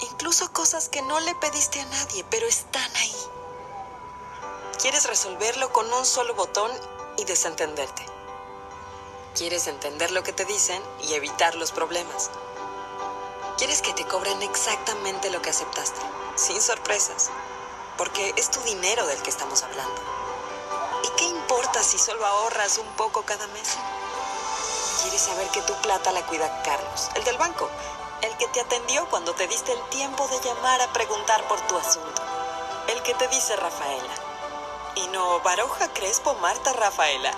Incluso 0.00 0.52
cosas 0.52 0.88
que 0.88 1.02
no 1.02 1.20
le 1.20 1.34
pediste 1.36 1.80
a 1.80 1.86
nadie, 1.86 2.24
pero 2.30 2.46
están 2.46 2.96
ahí. 2.96 3.16
Quieres 4.80 5.06
resolverlo 5.06 5.72
con 5.72 5.92
un 5.92 6.06
solo 6.06 6.34
botón 6.34 6.70
y 7.18 7.24
desentenderte. 7.24 8.04
Quieres 9.34 9.66
entender 9.66 10.10
lo 10.10 10.22
que 10.22 10.32
te 10.32 10.44
dicen 10.44 10.82
y 11.02 11.14
evitar 11.14 11.54
los 11.54 11.70
problemas. 11.70 12.30
Quieres 13.58 13.82
que 13.82 13.92
te 13.92 14.06
cobren 14.06 14.42
exactamente 14.42 15.30
lo 15.30 15.42
que 15.42 15.50
aceptaste, 15.50 16.00
sin 16.36 16.60
sorpresas 16.62 17.30
porque 18.00 18.32
es 18.38 18.50
tu 18.50 18.62
dinero 18.62 19.06
del 19.06 19.20
que 19.20 19.28
estamos 19.28 19.62
hablando. 19.62 20.00
¿Y 21.04 21.08
qué 21.18 21.24
importa 21.24 21.82
si 21.82 21.98
solo 21.98 22.24
ahorras 22.24 22.78
un 22.78 22.86
poco 22.96 23.26
cada 23.26 23.46
mes? 23.48 23.76
Quieres 25.02 25.20
saber 25.20 25.46
que 25.48 25.60
tu 25.60 25.74
plata 25.82 26.10
la 26.10 26.24
cuida 26.24 26.62
Carlos, 26.62 27.10
el 27.14 27.24
del 27.24 27.36
banco, 27.36 27.68
el 28.22 28.34
que 28.38 28.48
te 28.48 28.62
atendió 28.62 29.06
cuando 29.10 29.34
te 29.34 29.46
diste 29.48 29.74
el 29.74 29.82
tiempo 29.90 30.26
de 30.28 30.40
llamar 30.40 30.80
a 30.80 30.90
preguntar 30.94 31.46
por 31.46 31.60
tu 31.66 31.76
asunto, 31.76 32.22
el 32.88 33.02
que 33.02 33.12
te 33.12 33.28
dice 33.28 33.54
Rafaela. 33.56 34.14
Y 34.94 35.06
no 35.08 35.40
Baroja 35.40 35.92
Crespo 35.92 36.32
Marta 36.36 36.72
Rafaela, 36.72 37.32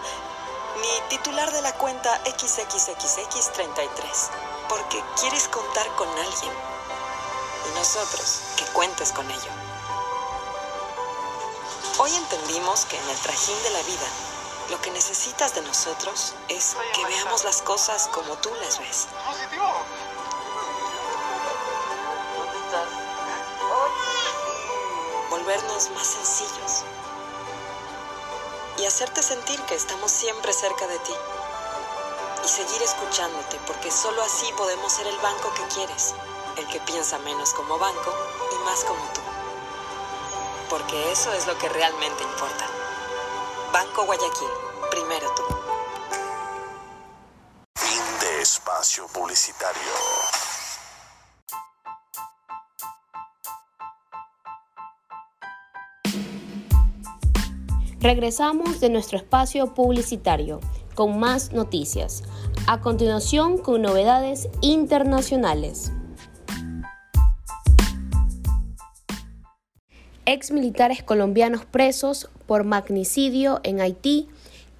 ni 0.80 1.08
titular 1.08 1.50
de 1.50 1.62
la 1.62 1.72
cuenta 1.72 2.22
XXXX33, 2.22 4.30
porque 4.68 5.02
quieres 5.18 5.48
contar 5.48 5.88
con 5.96 6.08
alguien. 6.08 6.52
Y 7.68 7.74
nosotros, 7.76 8.42
que 8.56 8.64
cuentes 8.66 9.10
con 9.10 9.28
ello. 9.28 9.61
Hoy 12.04 12.12
entendimos 12.16 12.84
que 12.86 12.98
en 12.98 13.08
el 13.10 13.16
trajín 13.18 13.62
de 13.62 13.70
la 13.70 13.82
vida, 13.82 14.08
lo 14.70 14.80
que 14.80 14.90
necesitas 14.90 15.54
de 15.54 15.62
nosotros 15.62 16.34
es 16.48 16.74
que 16.94 17.04
veamos 17.04 17.44
las 17.44 17.62
cosas 17.62 18.08
como 18.08 18.34
tú 18.38 18.50
las 18.56 18.80
ves. 18.80 19.06
Volvernos 25.30 25.90
más 25.90 26.08
sencillos. 26.08 26.82
Y 28.78 28.84
hacerte 28.84 29.22
sentir 29.22 29.62
que 29.62 29.76
estamos 29.76 30.10
siempre 30.10 30.52
cerca 30.52 30.88
de 30.88 30.98
ti. 30.98 31.14
Y 32.44 32.48
seguir 32.48 32.82
escuchándote, 32.82 33.60
porque 33.64 33.92
solo 33.92 34.20
así 34.24 34.52
podemos 34.56 34.92
ser 34.92 35.06
el 35.06 35.18
banco 35.20 35.54
que 35.54 35.62
quieres, 35.72 36.14
el 36.56 36.66
que 36.66 36.80
piensa 36.80 37.20
menos 37.20 37.52
como 37.52 37.78
banco 37.78 38.12
y 38.50 38.64
más 38.64 38.82
como 38.82 39.04
tú 39.14 39.21
porque 40.72 41.12
eso 41.12 41.30
es 41.34 41.46
lo 41.46 41.56
que 41.58 41.68
realmente 41.68 42.22
importa. 42.22 42.66
Banco 43.74 44.06
Guayaquil, 44.06 44.48
primero 44.90 45.28
tú. 45.36 45.42
Fin 47.76 48.00
de 48.20 48.40
espacio 48.40 49.06
publicitario. 49.08 49.82
Regresamos 58.00 58.80
de 58.80 58.88
nuestro 58.88 59.18
espacio 59.18 59.74
publicitario 59.74 60.60
con 60.94 61.20
más 61.20 61.52
noticias. 61.52 62.22
A 62.66 62.80
continuación 62.80 63.58
con 63.58 63.82
novedades 63.82 64.48
internacionales. 64.62 65.92
Ex 70.32 70.50
militares 70.50 71.02
colombianos 71.02 71.66
presos 71.66 72.30
por 72.46 72.64
magnicidio 72.64 73.60
en 73.64 73.82
Haití 73.82 74.30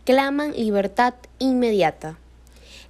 claman 0.07 0.53
libertad 0.53 1.13
inmediata. 1.39 2.19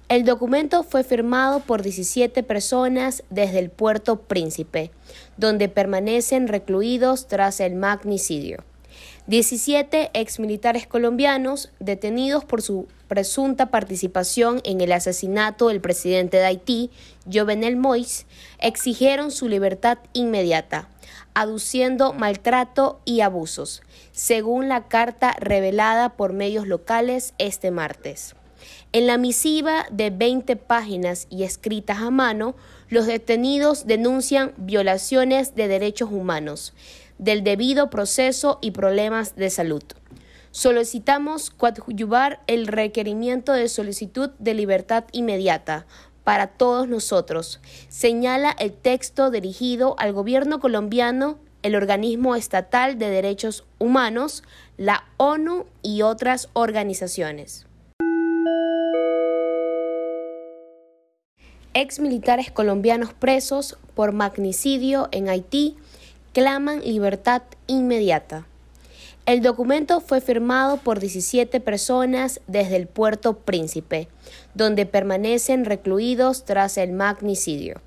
El 0.07 0.23
documento 0.23 0.83
fue 0.83 1.03
firmado 1.03 1.59
por 1.59 1.81
17 1.81 2.41
personas 2.43 3.25
desde 3.29 3.59
el 3.59 3.69
puerto 3.69 4.21
Príncipe, 4.21 4.91
donde 5.35 5.67
permanecen 5.67 6.47
recluidos 6.47 7.27
tras 7.27 7.59
el 7.59 7.75
magnicidio. 7.75 8.63
17 9.27 10.11
exmilitares 10.13 10.87
colombianos 10.87 11.69
detenidos 11.81 12.45
por 12.45 12.61
su 12.61 12.87
presunta 13.09 13.71
participación 13.71 14.61
en 14.63 14.79
el 14.79 14.93
asesinato 14.93 15.67
del 15.67 15.81
presidente 15.81 16.37
de 16.37 16.45
Haití, 16.45 16.91
Jovenel 17.29 17.75
Moïse, 17.75 18.23
exigieron 18.59 19.31
su 19.31 19.49
libertad 19.49 19.97
inmediata, 20.13 20.87
aduciendo 21.33 22.13
maltrato 22.13 22.99
y 23.05 23.21
abusos, 23.21 23.81
según 24.11 24.69
la 24.69 24.87
carta 24.87 25.35
revelada 25.39 26.09
por 26.09 26.33
medios 26.33 26.67
locales 26.67 27.33
este 27.37 27.71
martes. 27.71 28.35
En 28.91 29.07
la 29.07 29.17
misiva 29.17 29.85
de 29.91 30.09
20 30.09 30.55
páginas 30.55 31.27
y 31.29 31.43
escritas 31.43 31.99
a 31.99 32.11
mano, 32.11 32.55
los 32.89 33.07
detenidos 33.07 33.87
denuncian 33.87 34.53
violaciones 34.57 35.55
de 35.55 35.67
derechos 35.67 36.11
humanos, 36.11 36.73
del 37.17 37.43
debido 37.43 37.89
proceso 37.89 38.59
y 38.61 38.71
problemas 38.71 39.35
de 39.35 39.49
salud. 39.49 39.83
Solicitamos 40.51 41.49
coadyuvar 41.49 42.41
el 42.45 42.67
requerimiento 42.67 43.53
de 43.53 43.67
solicitud 43.67 44.29
de 44.37 44.53
libertad 44.53 45.05
inmediata 45.11 45.87
para 46.23 46.47
todos 46.47 46.87
nosotros, 46.87 47.59
señala 47.89 48.55
el 48.57 48.71
texto 48.73 49.31
dirigido 49.31 49.95
al 49.99 50.13
gobierno 50.13 50.59
colombiano, 50.59 51.37
el 51.63 51.75
organismo 51.75 52.35
estatal 52.35 52.97
de 52.97 53.09
derechos 53.09 53.65
humanos, 53.79 54.43
la 54.77 55.05
ONU 55.17 55.65
y 55.81 56.01
otras 56.01 56.49
organizaciones. 56.53 57.65
Ex 61.75 61.99
militares 61.99 62.51
colombianos 62.51 63.13
presos 63.13 63.77
por 63.95 64.11
magnicidio 64.11 65.09
en 65.11 65.27
Haití 65.27 65.75
claman 66.31 66.81
libertad 66.81 67.41
inmediata. 67.67 68.45
El 69.25 69.41
documento 69.41 70.01
fue 70.01 70.19
firmado 70.19 70.75
por 70.75 70.99
17 70.99 71.61
personas 71.61 72.41
desde 72.47 72.75
el 72.75 72.87
puerto 72.87 73.37
Príncipe, 73.37 74.09
donde 74.53 74.85
permanecen 74.85 75.63
recluidos 75.63 76.43
tras 76.43 76.77
el 76.77 76.91
magnicidio. 76.91 77.79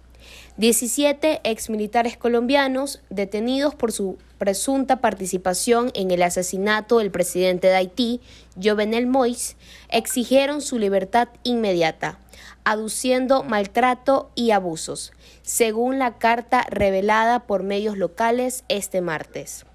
17 0.57 1.43
exmilitares 1.45 2.17
colombianos 2.17 3.03
detenidos 3.11 3.75
por 3.75 3.93
su 3.93 4.17
presunta 4.39 5.03
participación 5.03 5.91
en 5.93 6.11
el 6.11 6.23
asesinato 6.23 7.01
del 7.01 7.11
presidente 7.11 7.67
de 7.67 7.75
Haití, 7.75 8.23
Jovenel 8.63 9.07
Moïse, 9.07 9.57
exigieron 9.91 10.63
su 10.63 10.79
libertad 10.79 11.29
inmediata, 11.43 12.19
aduciendo 12.65 13.45
maltrato 13.45 14.31
y 14.35 14.53
abusos, 14.53 15.13
según 15.43 15.99
la 15.99 16.17
carta 16.17 16.65
revelada 16.71 17.41
por 17.41 17.63
medios 17.63 17.99
locales 17.99 18.65
este 18.69 19.03
martes. 19.03 19.67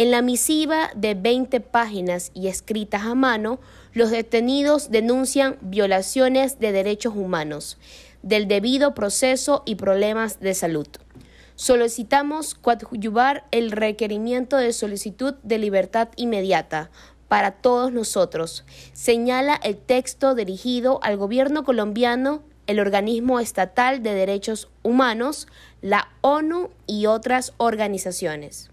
En 0.00 0.10
la 0.10 0.22
misiva 0.22 0.90
de 0.96 1.12
20 1.12 1.60
páginas 1.60 2.30
y 2.32 2.48
escritas 2.48 3.02
a 3.02 3.14
mano, 3.14 3.60
los 3.92 4.10
detenidos 4.10 4.90
denuncian 4.90 5.58
violaciones 5.60 6.58
de 6.58 6.72
derechos 6.72 7.14
humanos, 7.14 7.76
del 8.22 8.48
debido 8.48 8.94
proceso 8.94 9.62
y 9.66 9.74
problemas 9.74 10.40
de 10.40 10.54
salud. 10.54 10.86
Solicitamos 11.54 12.54
coadyuvar 12.54 13.44
el 13.50 13.72
requerimiento 13.72 14.56
de 14.56 14.72
solicitud 14.72 15.34
de 15.42 15.58
libertad 15.58 16.08
inmediata 16.16 16.90
para 17.28 17.50
todos 17.50 17.92
nosotros, 17.92 18.64
señala 18.94 19.60
el 19.62 19.76
texto 19.76 20.34
dirigido 20.34 21.00
al 21.02 21.18
gobierno 21.18 21.62
colombiano, 21.62 22.42
el 22.66 22.80
organismo 22.80 23.38
estatal 23.38 24.02
de 24.02 24.14
derechos 24.14 24.70
humanos, 24.82 25.46
la 25.82 26.08
ONU 26.22 26.70
y 26.86 27.04
otras 27.04 27.52
organizaciones. 27.58 28.70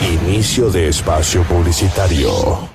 Inicio 0.00 0.70
de 0.70 0.88
espacio 0.88 1.42
publicitario. 1.44 2.68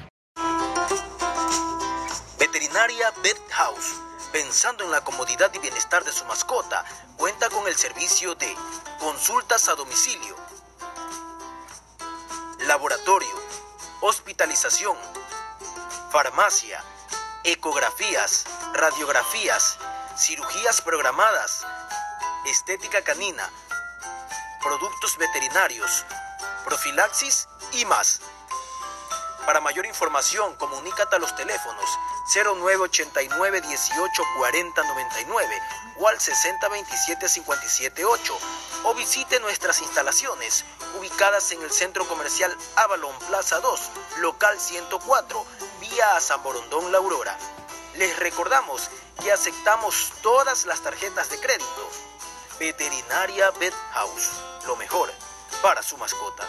Veterinaria 2.38 3.12
Vet 3.24 3.40
House 3.52 4.04
pensando 4.34 4.84
en 4.84 4.90
la 4.90 5.04
comodidad 5.04 5.54
y 5.54 5.60
bienestar 5.60 6.04
de 6.04 6.12
su 6.12 6.26
mascota, 6.26 6.84
cuenta 7.18 7.50
con 7.52 7.68
el 7.68 7.76
servicio 7.76 8.34
de 8.34 8.52
consultas 9.00 9.70
a 9.70 9.76
domicilio, 9.76 10.36
laboratorio, 12.66 13.30
hospitalización, 14.02 14.98
farmacia, 16.10 16.84
ecografías, 17.44 18.46
radiografías, 18.74 19.78
cirugías 20.18 20.82
programadas, 20.82 21.64
estética 22.48 23.04
canina, 23.04 23.48
productos 24.64 25.16
veterinarios, 25.20 26.06
profilaxis 26.64 27.48
y 27.74 27.86
más. 27.86 28.20
Para 29.46 29.60
mayor 29.60 29.86
información, 29.86 30.56
comunícate 30.56 31.18
a 31.18 31.20
los 31.20 31.36
teléfonos 31.36 31.86
0989 32.34 33.62
18 33.62 34.24
40 34.38 34.84
99 34.84 35.62
o 35.98 36.08
al 36.08 36.20
60 36.20 36.70
27 36.70 37.28
57 37.28 38.06
8 38.06 38.38
o 38.86 38.94
visite 38.94 39.42
nuestras 39.42 39.82
instalaciones 39.82 40.64
ubicadas 40.98 41.52
en 41.52 41.62
el 41.62 41.72
Centro 41.72 42.08
Comercial 42.08 42.56
Avalon 42.78 43.18
Plaza 43.28 43.60
2, 43.60 43.82
local 44.22 44.58
104, 44.58 45.46
vía 45.82 46.16
a 46.16 46.22
San 46.22 46.42
Borondón 46.42 46.94
La 46.94 47.00
Aurora. 47.00 47.38
Les 47.96 48.18
recordamos 48.20 48.90
que 49.22 49.32
aceptamos 49.32 50.14
todas 50.22 50.66
las 50.66 50.82
tarjetas 50.82 51.30
de 51.30 51.40
crédito. 51.40 51.90
Veterinaria 52.60 53.52
Vet 53.52 53.74
House, 53.92 54.32
lo 54.66 54.78
mejor 54.78 55.12
para 55.64 55.82
su 55.82 55.98
mascota. 55.98 56.46